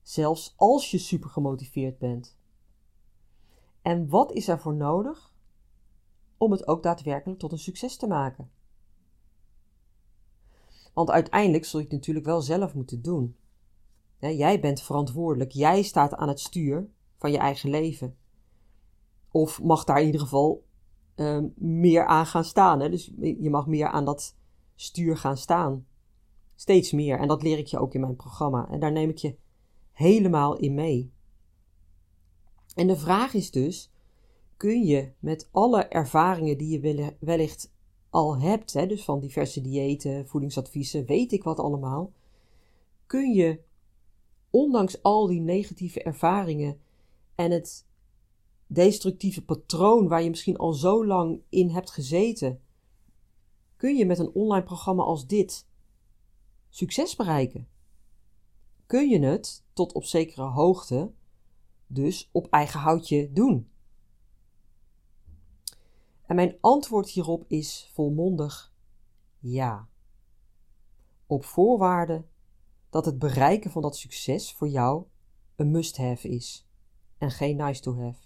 Zelfs 0.02 0.54
als 0.56 0.90
je 0.90 0.98
super 0.98 1.30
gemotiveerd 1.30 1.98
bent. 1.98 2.38
En 3.87 4.09
wat 4.09 4.33
is 4.33 4.49
er 4.49 4.59
voor 4.59 4.75
nodig 4.75 5.33
om 6.37 6.50
het 6.50 6.69
ook 6.69 6.83
daadwerkelijk 6.83 7.38
tot 7.38 7.52
een 7.52 7.59
succes 7.59 7.97
te 7.97 8.07
maken? 8.07 8.50
Want 10.95 11.11
uiteindelijk 11.11 11.64
zul 11.64 11.78
je 11.78 11.85
het 11.85 11.95
natuurlijk 11.95 12.26
wel 12.26 12.40
zelf 12.40 12.75
moeten 12.75 13.02
doen. 13.02 13.37
jij 14.19 14.61
bent 14.61 14.83
verantwoordelijk, 14.83 15.50
jij 15.50 15.83
staat 15.83 16.14
aan 16.14 16.28
het 16.28 16.40
stuur 16.40 16.88
van 17.19 17.31
je 17.31 17.38
eigen 17.38 17.71
leven. 17.71 18.16
Of 19.31 19.62
mag 19.62 19.85
daar 19.85 20.00
in 20.00 20.07
ieder 20.07 20.21
geval 20.21 20.64
ehm, 21.14 21.49
meer 21.55 22.07
aan 22.07 22.26
gaan 22.26 22.45
staan. 22.45 22.81
Hè? 22.81 22.90
Dus 22.90 23.12
je 23.16 23.50
mag 23.50 23.66
meer 23.66 23.88
aan 23.88 24.05
dat 24.05 24.37
stuur 24.75 25.16
gaan 25.16 25.37
staan. 25.37 25.87
Steeds 26.55 26.93
meer. 26.93 27.19
En 27.19 27.28
dat 27.28 27.43
leer 27.43 27.59
ik 27.59 27.66
je 27.66 27.78
ook 27.78 27.95
in 27.95 28.00
mijn 28.00 28.16
programma. 28.16 28.69
En 28.71 28.81
daar 28.81 28.93
neem 28.93 29.09
ik 29.09 29.19
je 29.19 29.37
helemaal 29.93 30.57
in 30.57 30.75
mee. 30.75 31.14
En 32.76 32.87
de 32.87 32.97
vraag 32.97 33.35
is 33.35 33.50
dus: 33.50 33.90
kun 34.56 34.85
je 34.85 35.12
met 35.18 35.49
alle 35.52 35.83
ervaringen 35.83 36.59
die 36.59 36.80
je 36.80 37.14
wellicht 37.21 37.73
al 38.11 38.38
hebt, 38.38 38.73
hè, 38.73 38.87
dus 38.87 39.04
van 39.04 39.21
diverse 39.21 39.61
diëten, 39.61 40.26
voedingsadviezen, 40.26 41.04
weet 41.04 41.33
ik 41.33 41.42
wat 41.42 41.59
allemaal, 41.59 42.12
kun 43.06 43.33
je 43.33 43.61
ondanks 44.50 45.02
al 45.02 45.26
die 45.26 45.40
negatieve 45.40 46.02
ervaringen 46.02 46.80
en 47.35 47.50
het 47.50 47.87
destructieve 48.66 49.45
patroon 49.45 50.09
waar 50.09 50.23
je 50.23 50.30
misschien 50.30 50.56
al 50.56 50.73
zo 50.73 51.06
lang 51.06 51.40
in 51.49 51.71
hebt 51.71 51.90
gezeten, 51.90 52.61
kun 53.76 53.97
je 53.97 54.06
met 54.06 54.18
een 54.18 54.35
online 54.35 54.64
programma 54.64 55.02
als 55.02 55.26
dit 55.26 55.66
succes 56.68 57.16
bereiken? 57.16 57.68
Kun 58.87 59.09
je 59.09 59.18
het 59.18 59.64
tot 59.73 59.92
op 59.92 60.04
zekere 60.04 60.42
hoogte 60.42 61.12
dus 61.87 62.28
op 62.33 62.47
eigen 62.50 62.81
houtje 62.81 63.33
doen? 63.33 63.71
En 66.26 66.37
mijn 66.37 66.57
antwoord 66.61 67.09
hierop 67.09 67.45
is 67.49 67.90
volmondig 67.95 68.75
ja. 69.38 69.88
Op 71.26 71.45
voorwaarde 71.45 72.25
dat 72.90 73.05
het 73.05 73.18
bereiken 73.18 73.70
van 73.70 73.83
dat 73.83 73.96
succes 73.96 74.53
voor 74.53 74.68
jou 74.68 75.05
een 75.57 75.70
must-have 75.70 76.29
is 76.29 76.68
en 77.18 77.31
geen 77.31 77.57
nice-to-have. 77.57 78.25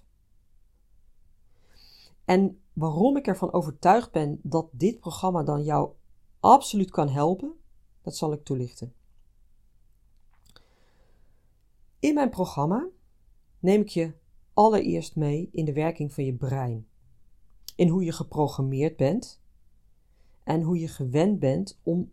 En 2.25 2.63
waarom 2.73 3.17
ik 3.17 3.27
ervan 3.27 3.53
overtuigd 3.53 4.11
ben 4.11 4.41
dat 4.43 4.69
dit 4.73 5.01
programma 5.01 5.43
dan 5.43 5.63
jou 5.63 5.93
absoluut 6.41 6.91
kan 6.91 7.09
helpen, 7.09 7.55
dat 8.03 8.17
zal 8.17 8.33
ik 8.33 8.45
toelichten. 8.45 8.95
In 11.99 12.15
mijn 12.15 12.31
programma 12.31 12.89
neem 13.61 13.81
ik 13.81 13.89
je 13.89 14.15
allereerst 14.55 15.17
mee 15.17 15.49
in 15.53 15.65
de 15.65 15.73
werking 15.73 16.13
van 16.13 16.25
je 16.25 16.35
brein 16.35 16.89
in 17.81 17.89
hoe 17.89 18.05
je 18.05 18.13
geprogrammeerd 18.13 18.97
bent 18.97 19.41
en 20.45 20.63
hoe 20.63 20.79
je 20.79 20.89
gewend 20.89 21.39
bent 21.39 21.81
om 21.83 22.13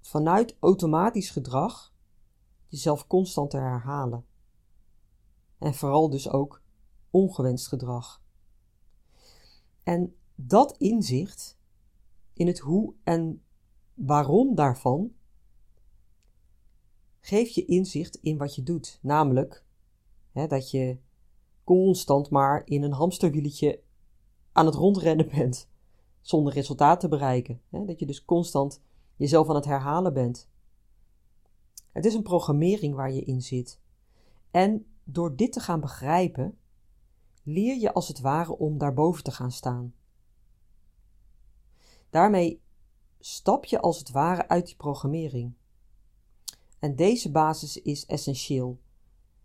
vanuit 0.00 0.56
automatisch 0.60 1.30
gedrag 1.30 1.94
jezelf 2.66 3.06
constant 3.06 3.50
te 3.50 3.56
herhalen. 3.56 4.24
En 5.58 5.74
vooral 5.74 6.10
dus 6.10 6.28
ook 6.28 6.62
ongewenst 7.10 7.68
gedrag. 7.68 8.22
En 9.82 10.14
dat 10.34 10.76
inzicht 10.76 11.58
in 12.32 12.46
het 12.46 12.58
hoe 12.58 12.94
en 13.02 13.42
waarom 13.94 14.54
daarvan 14.54 15.12
geeft 17.20 17.54
je 17.54 17.64
inzicht 17.64 18.16
in 18.16 18.38
wat 18.38 18.54
je 18.54 18.62
doet. 18.62 18.98
Namelijk 19.02 19.64
hè, 20.32 20.46
dat 20.46 20.70
je 20.70 20.98
constant 21.64 22.30
maar 22.30 22.62
in 22.64 22.82
een 22.82 22.92
hamsterwieltje 22.92 23.80
aan 24.52 24.66
het 24.66 24.74
rondrennen 24.74 25.28
bent 25.36 25.68
zonder 26.20 26.52
resultaat 26.52 27.00
te 27.00 27.08
bereiken. 27.08 27.60
Hè? 27.68 27.84
Dat 27.84 27.98
je 27.98 28.06
dus 28.06 28.24
constant 28.24 28.82
jezelf 29.16 29.48
aan 29.48 29.54
het 29.54 29.64
herhalen 29.64 30.12
bent. 30.12 30.48
Het 31.92 32.04
is 32.04 32.14
een 32.14 32.22
programmering 32.22 32.94
waar 32.94 33.12
je 33.12 33.24
in 33.24 33.42
zit. 33.42 33.80
En 34.50 34.86
door 35.04 35.36
dit 35.36 35.52
te 35.52 35.60
gaan 35.60 35.80
begrijpen, 35.80 36.58
leer 37.42 37.76
je 37.76 37.92
als 37.92 38.08
het 38.08 38.20
ware 38.20 38.58
om 38.58 38.78
daarboven 38.78 39.24
te 39.24 39.30
gaan 39.30 39.52
staan. 39.52 39.94
Daarmee 42.10 42.62
stap 43.18 43.64
je 43.64 43.80
als 43.80 43.98
het 43.98 44.10
ware 44.10 44.48
uit 44.48 44.66
die 44.66 44.76
programmering. 44.76 45.52
En 46.78 46.96
deze 46.96 47.30
basis 47.30 47.82
is 47.82 48.06
essentieel. 48.06 48.80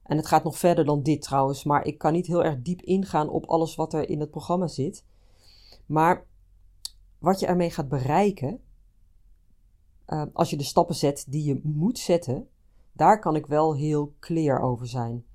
En 0.05 0.17
het 0.17 0.25
gaat 0.25 0.43
nog 0.43 0.57
verder 0.57 0.85
dan 0.85 1.03
dit 1.03 1.21
trouwens, 1.21 1.63
maar 1.63 1.85
ik 1.85 1.97
kan 1.97 2.13
niet 2.13 2.27
heel 2.27 2.43
erg 2.43 2.61
diep 2.61 2.81
ingaan 2.81 3.29
op 3.29 3.45
alles 3.45 3.75
wat 3.75 3.93
er 3.93 4.09
in 4.09 4.19
het 4.19 4.31
programma 4.31 4.67
zit. 4.67 5.05
Maar 5.85 6.25
wat 7.19 7.39
je 7.39 7.45
ermee 7.45 7.69
gaat 7.69 7.89
bereiken, 7.89 8.59
uh, 10.07 10.23
als 10.33 10.49
je 10.49 10.57
de 10.57 10.63
stappen 10.63 10.95
zet 10.95 11.25
die 11.29 11.43
je 11.43 11.59
moet 11.63 11.99
zetten, 11.99 12.47
daar 12.91 13.19
kan 13.19 13.35
ik 13.35 13.45
wel 13.45 13.75
heel 13.75 14.13
clear 14.19 14.61
over 14.61 14.87
zijn. 14.87 15.25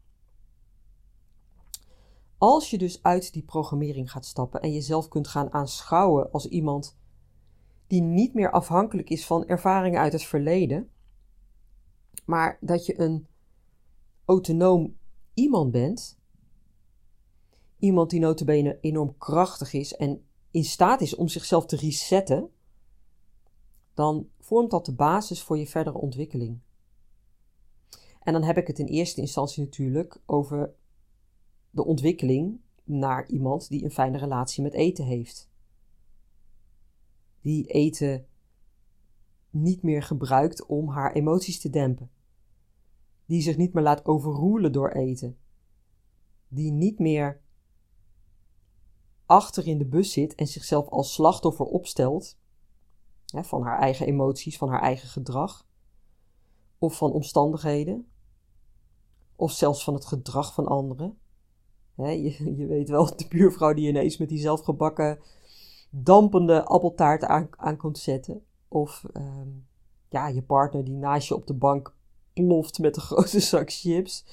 Als 2.38 2.70
je 2.70 2.78
dus 2.78 3.02
uit 3.02 3.32
die 3.32 3.42
programmering 3.42 4.10
gaat 4.10 4.26
stappen 4.26 4.60
en 4.60 4.72
jezelf 4.72 5.08
kunt 5.08 5.28
gaan 5.28 5.52
aanschouwen 5.52 6.30
als 6.32 6.46
iemand 6.46 6.98
die 7.86 8.02
niet 8.02 8.34
meer 8.34 8.50
afhankelijk 8.50 9.10
is 9.10 9.26
van 9.26 9.46
ervaringen 9.46 10.00
uit 10.00 10.12
het 10.12 10.24
verleden, 10.24 10.90
maar 12.24 12.58
dat 12.60 12.86
je 12.86 13.00
een 13.00 13.26
autonoom 14.30 14.96
iemand 15.34 15.70
bent, 15.70 16.18
iemand 17.78 18.10
die 18.10 18.20
notabene 18.20 18.78
enorm 18.80 19.18
krachtig 19.18 19.72
is 19.72 19.96
en 19.96 20.24
in 20.50 20.64
staat 20.64 21.00
is 21.00 21.14
om 21.14 21.28
zichzelf 21.28 21.66
te 21.66 21.76
resetten, 21.76 22.50
dan 23.94 24.28
vormt 24.40 24.70
dat 24.70 24.86
de 24.86 24.94
basis 24.94 25.42
voor 25.42 25.58
je 25.58 25.66
verdere 25.66 25.98
ontwikkeling. 25.98 26.58
En 28.22 28.32
dan 28.32 28.42
heb 28.42 28.56
ik 28.56 28.66
het 28.66 28.78
in 28.78 28.86
eerste 28.86 29.20
instantie 29.20 29.64
natuurlijk 29.64 30.20
over 30.26 30.74
de 31.70 31.84
ontwikkeling 31.84 32.60
naar 32.84 33.28
iemand 33.28 33.68
die 33.68 33.84
een 33.84 33.90
fijne 33.90 34.18
relatie 34.18 34.62
met 34.62 34.72
eten 34.72 35.04
heeft. 35.04 35.50
Die 37.40 37.66
eten 37.66 38.26
niet 39.50 39.82
meer 39.82 40.02
gebruikt 40.02 40.66
om 40.66 40.88
haar 40.88 41.12
emoties 41.12 41.60
te 41.60 41.70
dempen 41.70 42.10
die 43.30 43.42
zich 43.42 43.56
niet 43.56 43.72
meer 43.72 43.82
laat 43.82 44.04
overroelen 44.04 44.72
door 44.72 44.88
eten, 44.88 45.38
die 46.48 46.72
niet 46.72 46.98
meer 46.98 47.40
achter 49.26 49.66
in 49.66 49.78
de 49.78 49.86
bus 49.86 50.12
zit 50.12 50.34
en 50.34 50.46
zichzelf 50.46 50.88
als 50.88 51.12
slachtoffer 51.12 51.66
opstelt 51.66 52.38
hè, 53.26 53.44
van 53.44 53.62
haar 53.62 53.78
eigen 53.78 54.06
emoties, 54.06 54.58
van 54.58 54.68
haar 54.68 54.80
eigen 54.80 55.08
gedrag, 55.08 55.66
of 56.78 56.96
van 56.96 57.12
omstandigheden, 57.12 58.06
of 59.36 59.52
zelfs 59.52 59.84
van 59.84 59.94
het 59.94 60.06
gedrag 60.06 60.54
van 60.54 60.66
anderen. 60.66 61.18
Je, 61.94 62.56
je, 62.56 62.66
weet 62.66 62.88
wel, 62.88 63.16
de 63.16 63.26
buurvrouw 63.28 63.74
die 63.74 63.88
ineens 63.88 64.18
met 64.18 64.28
die 64.28 64.40
zelfgebakken 64.40 65.18
dampende 65.90 66.64
appeltaart 66.64 67.24
aan, 67.24 67.48
aan 67.50 67.76
komt 67.76 67.98
zetten. 67.98 68.44
Of 68.68 69.04
ehm, 69.12 69.48
ja, 70.08 70.28
je 70.28 70.42
partner 70.42 70.84
die 70.84 70.96
naast 70.96 71.28
je 71.28 71.34
op 71.34 71.46
de 71.46 71.54
bank 71.54 71.98
ploft 72.32 72.78
met 72.78 72.96
een 72.96 73.02
grote 73.10 73.40
zak 73.40 73.70
chips. 73.72 74.24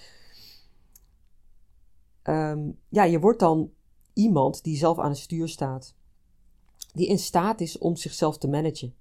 Ehm, 2.22 2.72
ja, 2.90 3.04
je 3.04 3.20
wordt 3.20 3.40
dan 3.40 3.72
iemand 4.14 4.64
die 4.64 4.78
zelf 4.78 5.00
aan 5.00 5.10
het 5.10 5.20
stuur 5.20 5.48
staat. 5.48 5.96
Die 6.94 7.08
in 7.08 7.20
staat 7.20 7.62
is 7.62 7.78
om 7.78 7.96
zichzelf 7.96 8.38
te 8.38 8.48
managen. 8.48 8.96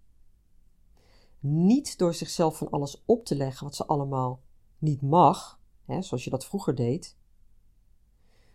Niet 1.40 1.98
door 1.98 2.14
zichzelf 2.14 2.56
van 2.56 2.70
alles 2.70 3.02
op 3.04 3.24
te 3.24 3.36
leggen 3.36 3.64
wat 3.64 3.74
ze 3.74 3.86
allemaal 3.86 4.42
niet 4.78 5.02
mag, 5.02 5.60
hè, 5.84 6.02
zoals 6.02 6.24
je 6.24 6.30
dat 6.30 6.46
vroeger 6.46 6.74
deed, 6.74 7.16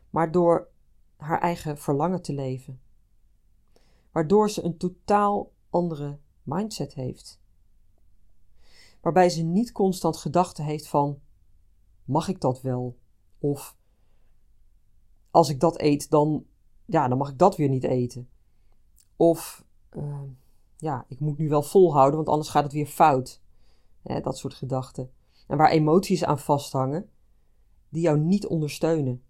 maar 0.09 0.31
door 0.31 0.69
haar 1.17 1.39
eigen 1.39 1.77
verlangen 1.77 2.21
te 2.21 2.33
leven. 2.33 2.81
Waardoor 4.11 4.49
ze 4.49 4.63
een 4.63 4.77
totaal 4.77 5.51
andere 5.69 6.19
mindset 6.43 6.93
heeft. 6.93 7.40
Waarbij 9.01 9.29
ze 9.29 9.41
niet 9.41 9.71
constant 9.71 10.17
gedachten 10.17 10.63
heeft 10.63 10.87
van: 10.87 11.19
mag 12.03 12.27
ik 12.27 12.41
dat 12.41 12.61
wel? 12.61 12.97
Of 13.39 13.77
als 15.31 15.49
ik 15.49 15.59
dat 15.59 15.79
eet, 15.79 16.09
dan, 16.09 16.45
ja, 16.85 17.07
dan 17.07 17.17
mag 17.17 17.29
ik 17.29 17.37
dat 17.37 17.55
weer 17.55 17.69
niet 17.69 17.83
eten. 17.83 18.29
Of 19.15 19.65
uh, 19.91 20.21
ja, 20.77 21.05
ik 21.07 21.19
moet 21.19 21.37
nu 21.37 21.49
wel 21.49 21.63
volhouden, 21.63 22.15
want 22.15 22.29
anders 22.29 22.49
gaat 22.49 22.63
het 22.63 22.73
weer 22.73 22.85
fout. 22.85 23.41
dat 24.03 24.37
soort 24.37 24.53
gedachten. 24.53 25.11
En 25.47 25.57
waar 25.57 25.69
emoties 25.69 26.23
aan 26.23 26.39
vasthangen, 26.39 27.09
die 27.89 28.01
jou 28.01 28.19
niet 28.19 28.47
ondersteunen. 28.47 29.23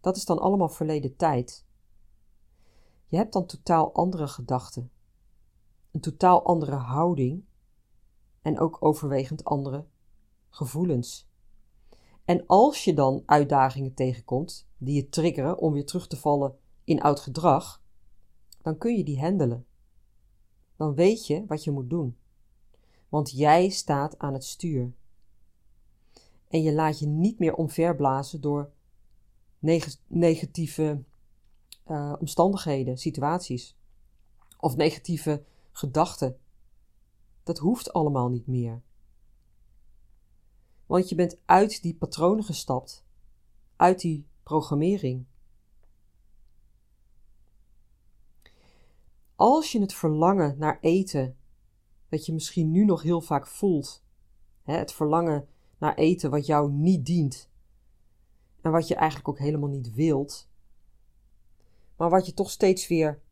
Dat 0.00 0.16
is 0.16 0.24
dan 0.24 0.38
allemaal 0.38 0.68
verleden 0.68 1.16
tijd. 1.16 1.66
Je 3.06 3.16
hebt 3.16 3.32
dan 3.32 3.46
totaal 3.46 3.94
andere 3.94 4.28
gedachten, 4.28 4.90
een 5.90 6.00
totaal 6.00 6.44
andere 6.44 6.74
houding 6.74 7.44
en 8.44 8.58
ook 8.58 8.76
overwegend 8.80 9.44
andere 9.44 9.84
gevoelens. 10.48 11.28
En 12.24 12.46
als 12.46 12.84
je 12.84 12.94
dan 12.94 13.22
uitdagingen 13.26 13.94
tegenkomt 13.94 14.68
die 14.78 14.94
je 14.94 15.08
triggeren 15.08 15.58
om 15.58 15.72
weer 15.72 15.86
terug 15.86 16.06
te 16.06 16.16
vallen 16.16 16.56
in 16.84 17.00
oud 17.00 17.20
gedrag, 17.20 17.82
dan 18.62 18.78
kun 18.78 18.96
je 18.96 19.04
die 19.04 19.20
handelen. 19.20 19.66
Dan 20.76 20.94
weet 20.94 21.26
je 21.26 21.44
wat 21.46 21.64
je 21.64 21.70
moet 21.70 21.90
doen. 21.90 22.16
Want 23.08 23.30
jij 23.30 23.68
staat 23.68 24.18
aan 24.18 24.32
het 24.32 24.44
stuur. 24.44 24.92
En 26.48 26.62
je 26.62 26.72
laat 26.72 26.98
je 26.98 27.06
niet 27.06 27.38
meer 27.38 27.54
omverblazen 27.54 28.40
door 28.40 28.70
negatieve 30.06 31.02
uh, 31.86 32.14
omstandigheden, 32.18 32.98
situaties 32.98 33.76
of 34.58 34.76
negatieve 34.76 35.44
gedachten. 35.72 36.38
Dat 37.44 37.58
hoeft 37.58 37.92
allemaal 37.92 38.28
niet 38.28 38.46
meer. 38.46 38.82
Want 40.86 41.08
je 41.08 41.14
bent 41.14 41.38
uit 41.44 41.82
die 41.82 41.94
patronen 41.94 42.44
gestapt, 42.44 43.04
uit 43.76 44.00
die 44.00 44.26
programmering. 44.42 45.24
Als 49.36 49.72
je 49.72 49.80
het 49.80 49.94
verlangen 49.94 50.58
naar 50.58 50.78
eten, 50.80 51.36
dat 52.08 52.26
je 52.26 52.32
misschien 52.32 52.70
nu 52.70 52.84
nog 52.84 53.02
heel 53.02 53.20
vaak 53.20 53.46
voelt, 53.46 54.04
hè, 54.62 54.76
het 54.76 54.92
verlangen 54.92 55.48
naar 55.78 55.94
eten 55.94 56.30
wat 56.30 56.46
jou 56.46 56.72
niet 56.72 57.06
dient 57.06 57.50
en 58.60 58.70
wat 58.70 58.88
je 58.88 58.94
eigenlijk 58.94 59.28
ook 59.28 59.38
helemaal 59.38 59.68
niet 59.68 59.94
wilt, 59.94 60.48
maar 61.96 62.10
wat 62.10 62.26
je 62.26 62.34
toch 62.34 62.50
steeds 62.50 62.88
weer 62.88 63.22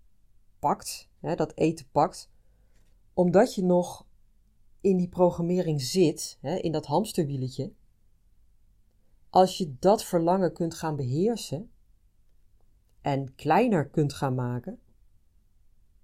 pakt, 0.59 1.09
hè, 1.21 1.35
dat 1.35 1.57
eten 1.57 1.87
pakt, 1.91 2.31
omdat 3.15 3.55
je 3.55 3.63
nog 3.63 4.07
in 4.81 4.97
die 4.97 5.09
programmering 5.09 5.83
zit, 5.83 6.39
hè, 6.41 6.57
in 6.57 6.73
dat 6.73 6.87
hamsterwieletje, 6.87 7.73
als 9.31 9.59
je 9.59 9.77
dat 9.79 10.05
verlangen 10.05 10.53
kunt 10.53 10.75
gaan 10.75 10.97
beheersen 10.97 11.71
en 13.01 13.35
kleiner 13.35 13.89
kunt 13.89 14.13
gaan 14.13 14.35
maken, 14.35 14.81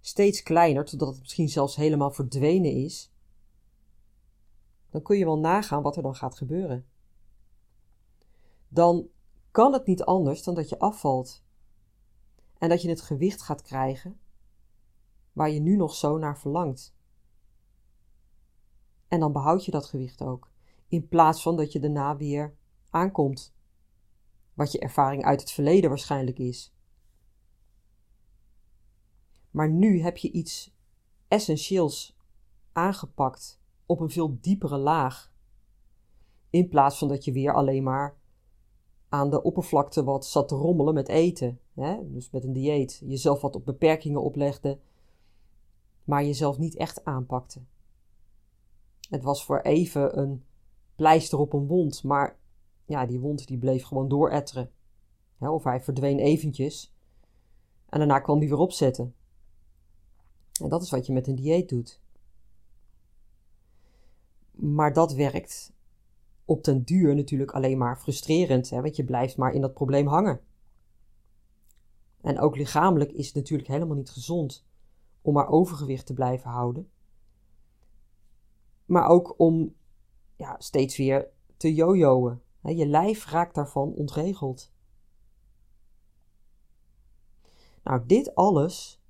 steeds 0.00 0.42
kleiner, 0.42 0.84
totdat 0.84 1.08
het 1.08 1.18
misschien 1.20 1.48
zelfs 1.48 1.76
helemaal 1.76 2.10
verdwenen 2.10 2.72
is, 2.72 3.12
dan 4.90 5.02
kun 5.02 5.18
je 5.18 5.24
wel 5.24 5.38
nagaan 5.38 5.82
wat 5.82 5.96
er 5.96 6.02
dan 6.02 6.14
gaat 6.14 6.36
gebeuren. 6.36 6.86
Dan 8.68 9.08
kan 9.50 9.72
het 9.72 9.86
niet 9.86 10.02
anders 10.02 10.42
dan 10.42 10.54
dat 10.54 10.68
je 10.68 10.78
afvalt 10.78 11.42
en 12.58 12.68
dat 12.68 12.82
je 12.82 12.88
het 12.88 13.00
gewicht 13.00 13.42
gaat 13.42 13.62
krijgen 13.62 14.20
waar 15.32 15.50
je 15.50 15.60
nu 15.60 15.76
nog 15.76 15.94
zo 15.94 16.18
naar 16.18 16.38
verlangt. 16.38 16.96
En 19.08 19.20
dan 19.20 19.32
behoud 19.32 19.64
je 19.64 19.70
dat 19.70 19.86
gewicht 19.86 20.22
ook, 20.22 20.50
in 20.88 21.08
plaats 21.08 21.42
van 21.42 21.56
dat 21.56 21.72
je 21.72 21.80
daarna 21.80 22.16
weer 22.16 22.54
aankomt. 22.90 23.54
Wat 24.54 24.72
je 24.72 24.78
ervaring 24.78 25.24
uit 25.24 25.40
het 25.40 25.50
verleden 25.50 25.88
waarschijnlijk 25.88 26.38
is. 26.38 26.72
Maar 29.50 29.70
nu 29.70 30.00
heb 30.00 30.16
je 30.16 30.30
iets 30.30 30.74
essentieels 31.28 32.16
aangepakt 32.72 33.60
op 33.86 34.00
een 34.00 34.10
veel 34.10 34.38
diepere 34.40 34.76
laag. 34.76 35.32
In 36.50 36.68
plaats 36.68 36.98
van 36.98 37.08
dat 37.08 37.24
je 37.24 37.32
weer 37.32 37.54
alleen 37.54 37.82
maar 37.82 38.16
aan 39.08 39.30
de 39.30 39.42
oppervlakte 39.42 40.04
wat 40.04 40.26
zat 40.26 40.48
te 40.48 40.54
rommelen 40.54 40.94
met 40.94 41.08
eten. 41.08 41.60
Hè? 41.74 42.12
Dus 42.12 42.30
met 42.30 42.44
een 42.44 42.52
dieet. 42.52 43.02
Jezelf 43.04 43.40
wat 43.40 43.54
op 43.54 43.64
beperkingen 43.64 44.22
oplegde, 44.22 44.78
maar 46.04 46.24
jezelf 46.24 46.58
niet 46.58 46.76
echt 46.76 47.04
aanpakte. 47.04 47.60
Het 49.08 49.22
was 49.22 49.44
voor 49.44 49.60
even 49.60 50.18
een 50.18 50.44
pleister 50.96 51.38
op 51.38 51.52
een 51.52 51.66
wond, 51.66 52.02
maar 52.02 52.38
ja, 52.84 53.06
die 53.06 53.20
wond 53.20 53.46
die 53.46 53.58
bleef 53.58 53.84
gewoon 53.84 54.08
dooretteren. 54.08 54.70
of 55.38 55.64
hij 55.64 55.80
verdween 55.80 56.18
eventjes 56.18 56.92
en 57.88 57.98
daarna 57.98 58.20
kwam 58.20 58.38
hij 58.38 58.48
weer 58.48 58.58
opzetten. 58.58 59.14
En 60.62 60.68
dat 60.68 60.82
is 60.82 60.90
wat 60.90 61.06
je 61.06 61.12
met 61.12 61.26
een 61.26 61.34
dieet 61.34 61.68
doet. 61.68 62.00
Maar 64.50 64.92
dat 64.92 65.12
werkt 65.12 65.72
op 66.44 66.64
den 66.64 66.82
duur 66.82 67.14
natuurlijk 67.14 67.50
alleen 67.50 67.78
maar 67.78 67.98
frustrerend, 67.98 68.70
hè, 68.70 68.80
want 68.82 68.96
je 68.96 69.04
blijft 69.04 69.36
maar 69.36 69.52
in 69.52 69.60
dat 69.60 69.74
probleem 69.74 70.06
hangen. 70.06 70.40
En 72.20 72.38
ook 72.38 72.56
lichamelijk 72.56 73.12
is 73.12 73.26
het 73.26 73.34
natuurlijk 73.34 73.68
helemaal 73.68 73.96
niet 73.96 74.10
gezond 74.10 74.66
om 75.22 75.34
maar 75.34 75.48
overgewicht 75.48 76.06
te 76.06 76.14
blijven 76.14 76.50
houden. 76.50 76.90
Maar 78.88 79.08
ook 79.08 79.34
om 79.36 79.74
ja, 80.36 80.56
steeds 80.58 80.96
weer 80.96 81.28
te 81.56 81.74
jojoen. 81.74 82.40
Je 82.62 82.86
lijf 82.86 83.30
raakt 83.30 83.54
daarvan 83.54 83.92
ontregeld. 83.92 84.72
Nou, 87.82 88.06
dit 88.06 88.34
alles, 88.34 89.00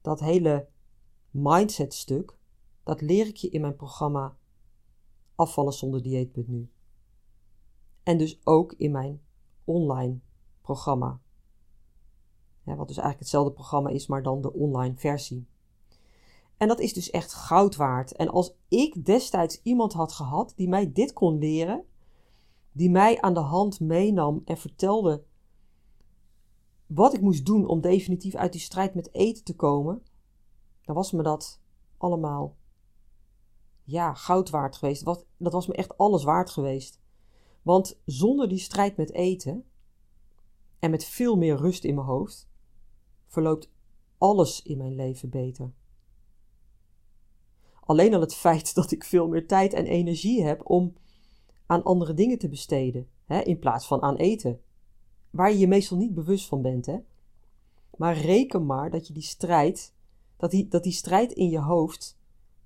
dat 0.00 0.20
hele 0.20 0.68
mindset 1.30 1.94
stuk, 1.94 2.36
dat 2.82 3.00
leer 3.00 3.26
ik 3.26 3.36
je 3.36 3.48
in 3.48 3.60
mijn 3.60 3.76
programma 3.76 4.36
Afvallen 5.34 5.72
zonder 5.72 6.02
dieet.nu. 6.02 6.70
En 8.02 8.18
dus 8.18 8.40
ook 8.46 8.72
in 8.72 8.90
mijn 8.90 9.22
online 9.64 10.18
programma. 10.60 11.20
Wat 12.64 12.88
dus 12.88 12.96
eigenlijk 12.96 13.18
hetzelfde 13.18 13.52
programma 13.52 13.90
is, 13.90 14.06
maar 14.06 14.22
dan 14.22 14.40
de 14.40 14.52
online 14.52 14.96
versie. 14.96 15.48
En 16.60 16.68
dat 16.68 16.80
is 16.80 16.92
dus 16.92 17.10
echt 17.10 17.34
goud 17.34 17.76
waard. 17.76 18.12
En 18.12 18.28
als 18.28 18.54
ik 18.68 19.04
destijds 19.04 19.60
iemand 19.62 19.92
had 19.92 20.12
gehad 20.12 20.52
die 20.56 20.68
mij 20.68 20.92
dit 20.92 21.12
kon 21.12 21.38
leren, 21.38 21.84
die 22.72 22.90
mij 22.90 23.20
aan 23.20 23.34
de 23.34 23.40
hand 23.40 23.80
meenam 23.80 24.42
en 24.44 24.56
vertelde 24.56 25.24
wat 26.86 27.14
ik 27.14 27.20
moest 27.20 27.46
doen 27.46 27.66
om 27.66 27.80
definitief 27.80 28.34
uit 28.34 28.52
die 28.52 28.60
strijd 28.60 28.94
met 28.94 29.14
eten 29.14 29.44
te 29.44 29.56
komen, 29.56 30.02
dan 30.84 30.94
was 30.94 31.12
me 31.12 31.22
dat 31.22 31.60
allemaal 31.96 32.56
ja, 33.84 34.14
goud 34.14 34.50
waard 34.50 34.76
geweest. 34.76 35.04
Dat, 35.04 35.26
dat 35.36 35.52
was 35.52 35.66
me 35.66 35.74
echt 35.74 35.98
alles 35.98 36.24
waard 36.24 36.50
geweest. 36.50 37.00
Want 37.62 38.00
zonder 38.04 38.48
die 38.48 38.58
strijd 38.58 38.96
met 38.96 39.12
eten 39.12 39.64
en 40.78 40.90
met 40.90 41.04
veel 41.04 41.36
meer 41.36 41.56
rust 41.56 41.84
in 41.84 41.94
mijn 41.94 42.06
hoofd, 42.06 42.48
verloopt 43.26 43.70
alles 44.18 44.62
in 44.62 44.78
mijn 44.78 44.94
leven 44.94 45.30
beter. 45.30 45.78
Alleen 47.90 48.14
al 48.14 48.20
het 48.20 48.34
feit 48.34 48.74
dat 48.74 48.90
ik 48.90 49.04
veel 49.04 49.28
meer 49.28 49.46
tijd 49.46 49.72
en 49.72 49.86
energie 49.86 50.42
heb 50.42 50.70
om 50.70 50.94
aan 51.66 51.82
andere 51.82 52.14
dingen 52.14 52.38
te 52.38 52.48
besteden, 52.48 53.08
hè, 53.24 53.40
in 53.40 53.58
plaats 53.58 53.86
van 53.86 54.02
aan 54.02 54.16
eten. 54.16 54.60
Waar 55.30 55.50
je 55.50 55.58
je 55.58 55.66
meestal 55.66 55.96
niet 55.96 56.14
bewust 56.14 56.46
van 56.46 56.62
bent. 56.62 56.86
Hè? 56.86 56.98
Maar 57.96 58.18
reken 58.18 58.66
maar 58.66 58.90
dat 58.90 59.06
je 59.06 59.12
die 59.12 59.22
strijd, 59.22 59.94
dat 60.36 60.50
die, 60.50 60.68
dat 60.68 60.82
die 60.82 60.92
strijd 60.92 61.32
in 61.32 61.48
je 61.48 61.58
hoofd 61.58 62.18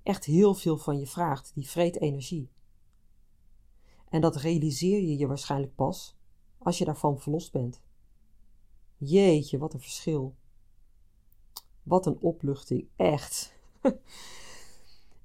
echt 0.02 0.24
heel 0.24 0.54
veel 0.54 0.76
van 0.76 0.98
je 0.98 1.06
vraagt. 1.06 1.52
Die 1.54 1.68
vreet 1.68 2.00
energie. 2.00 2.48
En 4.08 4.20
dat 4.20 4.37
realiseer 4.37 5.00
je 5.00 5.16
je 5.18 5.26
waarschijnlijk 5.26 5.74
pas 5.74 6.16
als 6.58 6.78
je 6.78 6.84
daarvan 6.84 7.20
verlost 7.20 7.52
bent. 7.52 7.82
Jeetje, 8.96 9.58
wat 9.58 9.74
een 9.74 9.80
verschil. 9.80 10.34
Wat 11.82 12.06
een 12.06 12.18
opluchting, 12.20 12.88
echt. 12.96 13.54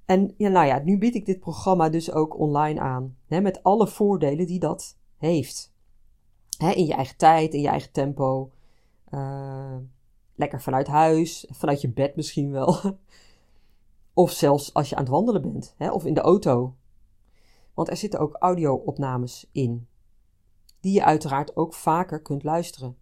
en 0.09 0.33
ja, 0.37 0.49
nou 0.49 0.65
ja, 0.65 0.79
nu 0.79 0.97
bied 0.97 1.15
ik 1.15 1.25
dit 1.25 1.39
programma 1.39 1.89
dus 1.89 2.11
ook 2.11 2.39
online 2.39 2.79
aan. 2.79 3.17
Hè, 3.27 3.41
met 3.41 3.63
alle 3.63 3.87
voordelen 3.87 4.47
die 4.47 4.59
dat 4.59 4.97
heeft. 5.17 5.73
Hè, 6.57 6.71
in 6.71 6.85
je 6.85 6.93
eigen 6.93 7.17
tijd, 7.17 7.53
in 7.53 7.61
je 7.61 7.67
eigen 7.67 7.91
tempo. 7.91 8.51
Uh, 9.09 9.75
lekker 10.35 10.61
vanuit 10.61 10.87
huis, 10.87 11.47
vanuit 11.49 11.81
je 11.81 11.91
bed 11.91 12.15
misschien 12.15 12.51
wel. 12.51 12.75
Of 14.13 14.31
zelfs 14.31 14.73
als 14.73 14.89
je 14.89 14.95
aan 14.95 15.01
het 15.03 15.11
wandelen 15.11 15.41
bent 15.41 15.73
hè, 15.77 15.91
of 15.91 16.05
in 16.05 16.13
de 16.13 16.21
auto. 16.21 16.75
Want 17.73 17.89
er 17.89 17.97
zitten 17.97 18.19
ook 18.19 18.35
audio-opnames 18.39 19.49
in, 19.51 19.87
die 20.79 20.93
je 20.93 21.03
uiteraard 21.03 21.55
ook 21.55 21.73
vaker 21.73 22.21
kunt 22.21 22.43
luisteren. 22.43 22.97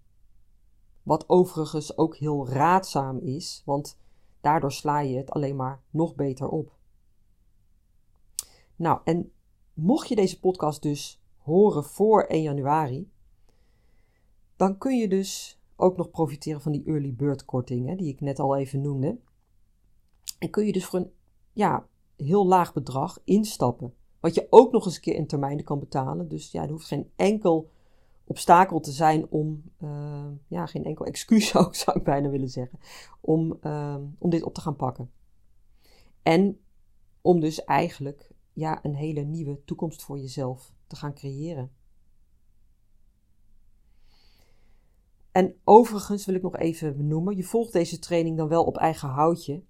Wat 1.04 1.30
overigens 1.30 1.98
ook 1.98 2.16
heel 2.16 2.50
raadzaam 2.50 3.18
is, 3.18 3.62
want 3.66 4.00
daardoor 4.42 4.72
sla 4.72 5.00
je 5.00 5.18
het 5.18 5.32
alleen 5.32 5.56
maar 5.56 5.82
nog 5.90 6.16
beter 6.16 6.50
op. 6.50 6.76
Nou, 8.78 9.00
en 9.04 9.32
mocht 9.74 10.08
je 10.08 10.16
deze 10.16 10.40
podcast 10.40 10.82
dus 10.82 11.22
horen 11.38 11.84
voor 11.84 12.24
1 12.24 12.42
januari, 12.42 13.12
dan 14.56 14.78
kun 14.78 14.98
je 14.98 15.08
dus 15.08 15.60
ook 15.76 15.98
nog 15.98 16.10
profiteren 16.10 16.62
van 16.62 16.72
die 16.72 16.86
early 16.86 17.14
bird 17.14 17.46
korting, 17.46 17.88
hè, 17.88 17.96
die 17.96 18.08
ik 18.08 18.22
net 18.22 18.40
al 18.40 18.58
even 18.58 18.82
noemde. 18.82 19.18
En 20.40 20.50
kun 20.50 20.66
je 20.66 20.72
dus 20.72 20.86
voor 20.86 21.00
een 21.00 21.12
ja, 21.54 21.88
heel 22.16 22.48
laag 22.48 22.74
bedrag 22.74 23.22
instappen. 23.24 23.94
Wat 24.20 24.36
je 24.36 24.48
ook 24.50 24.72
nog 24.72 24.86
eens 24.86 24.96
een 24.96 25.02
keer 25.02 25.16
in 25.16 25.28
termijnen 25.28 25.64
kan 25.64 25.80
betalen. 25.80 26.28
Dus 26.28 26.52
ja, 26.52 26.64
er 26.64 26.70
hoeft 26.70 26.88
geen 26.88 27.12
enkel 27.16 27.70
obstakel 28.24 28.80
te 28.80 28.92
zijn 28.92 29.30
om, 29.30 29.64
uh, 29.80 30.26
ja, 30.48 30.66
geen 30.66 30.84
enkel 30.84 31.06
excuus 31.06 31.56
ook, 31.58 31.76
zou 31.76 31.98
ik 31.98 32.04
bijna 32.04 32.30
willen 32.30 32.50
zeggen, 32.50 32.80
om, 33.22 33.58
uh, 33.62 33.98
om 34.18 34.30
dit 34.30 34.44
op 34.44 34.54
te 34.54 34.62
gaan 34.62 34.76
pakken. 34.76 35.12
En 36.22 36.60
om 37.22 37.40
dus 37.40 37.64
eigenlijk 37.64 38.32
ja, 38.58 38.80
een 38.84 38.96
hele 38.96 39.22
nieuwe 39.22 39.64
toekomst 39.66 40.04
voor 40.04 40.20
jezelf 40.20 40.74
te 40.88 40.96
gaan 40.96 41.14
creëren. 41.14 41.72
En 45.32 45.56
overigens 45.64 46.26
wil 46.26 46.36
ik 46.36 46.42
nog 46.42 46.58
even 46.58 46.98
benoemen, 46.98 47.36
je 47.36 47.44
volgt 47.44 47.74
deze 47.74 48.00
training 48.00 48.38
dan 48.38 48.48
wel 48.48 48.64
op 48.64 48.78
eigen 48.78 49.10
houtje, 49.10 49.64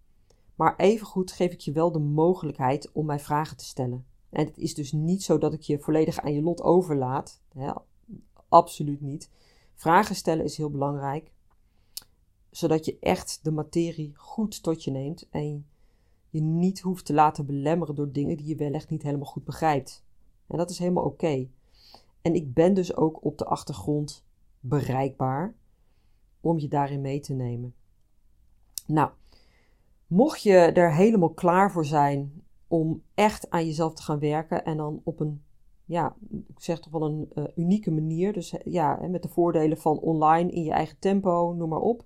maar 0.56 0.76
evengoed 0.76 1.32
geef 1.32 1.52
ik 1.52 1.60
je 1.60 1.72
wel 1.72 1.92
de 1.92 2.00
mogelijkheid 2.00 2.92
om 2.92 3.06
mij 3.06 3.20
vragen 3.20 3.58
te 3.58 3.66
stellen. 3.66 4.06
En 4.30 4.46
het 4.46 4.58
is 4.58 4.74
dus 4.74 4.92
niet 4.92 5.24
zo 5.24 5.38
dat 5.38 5.54
ik 5.54 5.62
je 5.62 5.80
volledig 5.80 6.20
aan 6.20 6.34
je 6.34 6.42
lot 6.42 6.62
overlaat. 6.62 7.42
Hè? 7.54 7.72
Absoluut 8.50 9.02
niet. 9.02 9.30
Vragen 9.76 10.16
stellen 10.16 10.46
is 10.46 10.58
heel 10.58 10.72
belangrijk, 10.72 11.32
zodat 12.50 12.86
je 12.86 12.98
echt 13.00 13.40
de 13.44 13.52
materie 13.52 14.16
goed 14.16 14.64
tot 14.64 14.84
je 14.84 14.92
neemt 14.92 15.28
en 15.30 15.66
je 16.38 16.44
niet 16.44 16.80
hoeft 16.80 17.06
te 17.06 17.14
laten 17.14 17.46
belemmeren 17.46 17.96
door 17.96 18.12
dingen 18.12 18.38
die 18.38 18.48
je 18.48 18.56
wellicht 18.56 18.90
niet 18.90 19.04
helemaal 19.04 19.26
goed 19.26 19.44
begrijpt. 19.44 20.06
En 20.48 20.58
dat 20.58 20.70
is 20.70 20.80
helemaal 20.80 21.04
oké. 21.04 21.48
En 22.22 22.34
ik 22.34 22.54
ben 22.54 22.74
dus 22.74 22.96
ook 22.96 23.26
op 23.26 23.38
de 23.38 23.46
achtergrond 23.46 24.26
bereikbaar 24.60 25.56
om 26.42 26.60
je 26.60 26.68
daarin 26.68 27.02
mee 27.02 27.20
te 27.20 27.34
nemen. 27.34 27.74
Nou, 28.86 29.10
mocht 30.08 30.42
je 30.42 30.54
er 30.54 30.94
helemaal 30.94 31.34
klaar 31.34 31.72
voor 31.72 31.86
zijn 31.86 32.44
om 32.68 33.04
echt 33.14 33.50
aan 33.50 33.66
jezelf 33.66 33.94
te 33.94 34.04
gaan 34.04 34.20
werken 34.20 34.66
en 34.66 34.78
dan 34.78 35.02
op 35.04 35.20
een, 35.20 35.44
ja, 35.86 36.16
ik 36.30 36.60
zeg 36.60 36.80
toch 36.80 36.92
wel 36.92 37.06
een 37.06 37.32
uh, 37.36 37.44
unieke 37.56 37.92
manier, 37.92 38.34
dus 38.34 38.56
ja, 38.64 39.08
met 39.10 39.22
de 39.22 39.30
voordelen 39.30 39.78
van 39.78 40.00
online 40.00 40.52
in 40.52 40.64
je 40.64 40.72
eigen 40.72 41.00
tempo, 41.00 41.54
noem 41.54 41.70
maar 41.70 41.80
op. 41.80 42.06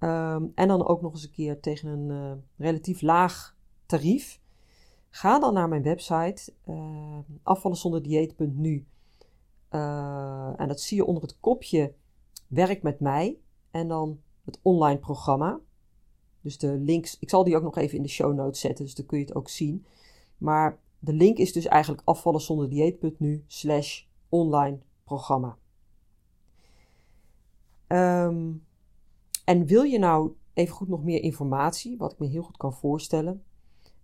Um, 0.00 0.52
en 0.54 0.68
dan 0.68 0.86
ook 0.86 1.00
nog 1.02 1.12
eens 1.12 1.24
een 1.24 1.30
keer 1.30 1.60
tegen 1.60 1.88
een 1.88 2.08
uh, 2.08 2.32
relatief 2.56 3.02
laag 3.02 3.56
tarief. 3.86 4.40
Ga 5.10 5.38
dan 5.38 5.54
naar 5.54 5.68
mijn 5.68 5.82
website 5.82 6.52
uh, 6.68 7.18
afvallenzonderdieet.nu. 7.42 8.86
Uh, 9.70 10.60
en 10.60 10.68
dat 10.68 10.80
zie 10.80 10.96
je 10.96 11.04
onder 11.04 11.22
het 11.22 11.40
kopje 11.40 11.94
Werk 12.46 12.82
met 12.82 13.00
mij 13.00 13.38
en 13.70 13.88
dan 13.88 14.20
het 14.44 14.58
online 14.62 14.98
programma. 14.98 15.60
Dus 16.40 16.58
de 16.58 16.78
links, 16.78 17.18
ik 17.18 17.30
zal 17.30 17.44
die 17.44 17.56
ook 17.56 17.62
nog 17.62 17.76
even 17.76 17.96
in 17.96 18.02
de 18.02 18.08
show 18.08 18.34
notes 18.34 18.60
zetten, 18.60 18.84
dus 18.84 18.94
dan 18.94 19.06
kun 19.06 19.18
je 19.18 19.24
het 19.24 19.34
ook 19.34 19.48
zien. 19.48 19.86
Maar 20.38 20.78
de 20.98 21.12
link 21.12 21.38
is 21.38 21.52
dus 21.52 21.66
eigenlijk 21.66 22.02
afvallenzonderdieet.nu 22.04 23.44
slash 23.46 24.04
online 24.28 24.78
programma. 25.04 25.56
Um, 27.88 28.64
en 29.50 29.66
wil 29.66 29.82
je 29.82 29.98
nou 29.98 30.32
even 30.52 30.74
goed 30.74 30.88
nog 30.88 31.02
meer 31.02 31.22
informatie, 31.22 31.96
wat 31.96 32.12
ik 32.12 32.18
me 32.18 32.26
heel 32.26 32.42
goed 32.42 32.56
kan 32.56 32.72
voorstellen? 32.72 33.44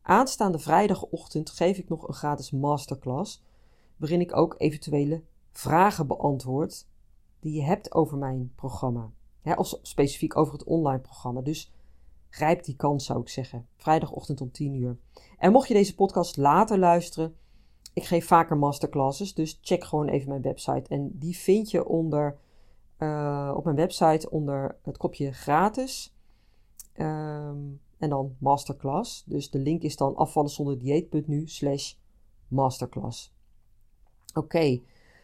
Aanstaande 0.03 0.59
vrijdagochtend 0.59 1.51
geef 1.51 1.79
ik 1.79 1.89
nog 1.89 2.09
een 2.09 2.15
gratis 2.15 2.51
masterclass, 2.51 3.43
waarin 3.97 4.21
ik 4.21 4.37
ook 4.37 4.55
eventuele 4.59 5.23
vragen 5.53 6.07
beantwoord 6.07 6.87
die 7.41 7.53
je 7.53 7.63
hebt 7.63 7.95
over 7.95 8.19
mijn 8.19 8.53
programma. 8.55 9.11
of 9.57 9.79
specifiek 9.83 10.37
over 10.37 10.53
het 10.53 10.65
online 10.65 11.01
programma. 11.01 11.41
Dus 11.41 11.73
grijp 12.29 12.65
die 12.65 12.77
kans, 12.77 13.05
zou 13.05 13.21
ik 13.21 13.29
zeggen. 13.29 13.67
Vrijdagochtend 13.77 14.41
om 14.41 14.51
10 14.51 14.75
uur. 14.75 14.99
En 15.39 15.53
mocht 15.53 15.69
je 15.69 15.75
deze 15.75 15.95
podcast 15.95 16.37
later 16.37 16.79
luisteren, 16.79 17.37
ik 17.93 18.05
geef 18.05 18.27
vaker 18.27 18.57
masterclasses, 18.57 19.35
dus 19.35 19.59
check 19.63 19.85
gewoon 19.85 20.09
even 20.09 20.29
mijn 20.29 20.43
website. 20.43 20.89
En 20.89 21.11
die 21.15 21.37
vind 21.37 21.71
je 21.71 21.87
onder 21.87 22.39
uh, 22.99 23.53
op 23.57 23.65
mijn 23.65 23.77
website 23.77 24.31
onder 24.31 24.77
het 24.83 24.97
kopje 24.97 25.33
gratis. 25.33 26.15
Um, 26.97 27.81
en 27.99 28.09
dan 28.09 28.37
masterclass. 28.39 29.25
Dus 29.27 29.51
de 29.51 29.59
link 29.59 29.83
is 29.83 29.97
dan 29.97 30.17
afvallenzonderdieet.nu 30.17 31.47
slash 31.47 31.95
masterclass. 32.49 33.35
Oké, 34.35 34.81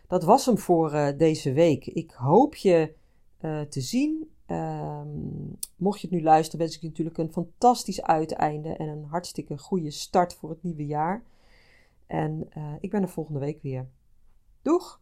dat 0.06 0.24
was 0.24 0.46
hem 0.46 0.58
voor 0.58 0.92
uh, 0.92 1.08
deze 1.18 1.52
week. 1.52 1.86
Ik 1.86 2.10
hoop 2.10 2.54
je 2.54 2.94
uh, 3.40 3.60
te 3.60 3.80
zien. 3.80 4.30
Um, 4.46 5.58
mocht 5.76 6.00
je 6.00 6.06
het 6.06 6.16
nu 6.16 6.22
luisteren, 6.22 6.60
wens 6.60 6.74
ik 6.74 6.80
je 6.80 6.88
natuurlijk 6.88 7.18
een 7.18 7.32
fantastisch 7.32 8.02
uiteinde 8.02 8.68
en 8.68 8.88
een 8.88 9.04
hartstikke 9.04 9.58
goede 9.58 9.90
start 9.90 10.34
voor 10.34 10.50
het 10.50 10.62
nieuwe 10.62 10.86
jaar. 10.86 11.24
En 12.06 12.48
ik 12.80 12.90
ben 12.90 13.02
er 13.02 13.08
volgende 13.08 13.40
week 13.40 13.62
weer. 13.62 13.88
Doeg! 14.62 15.01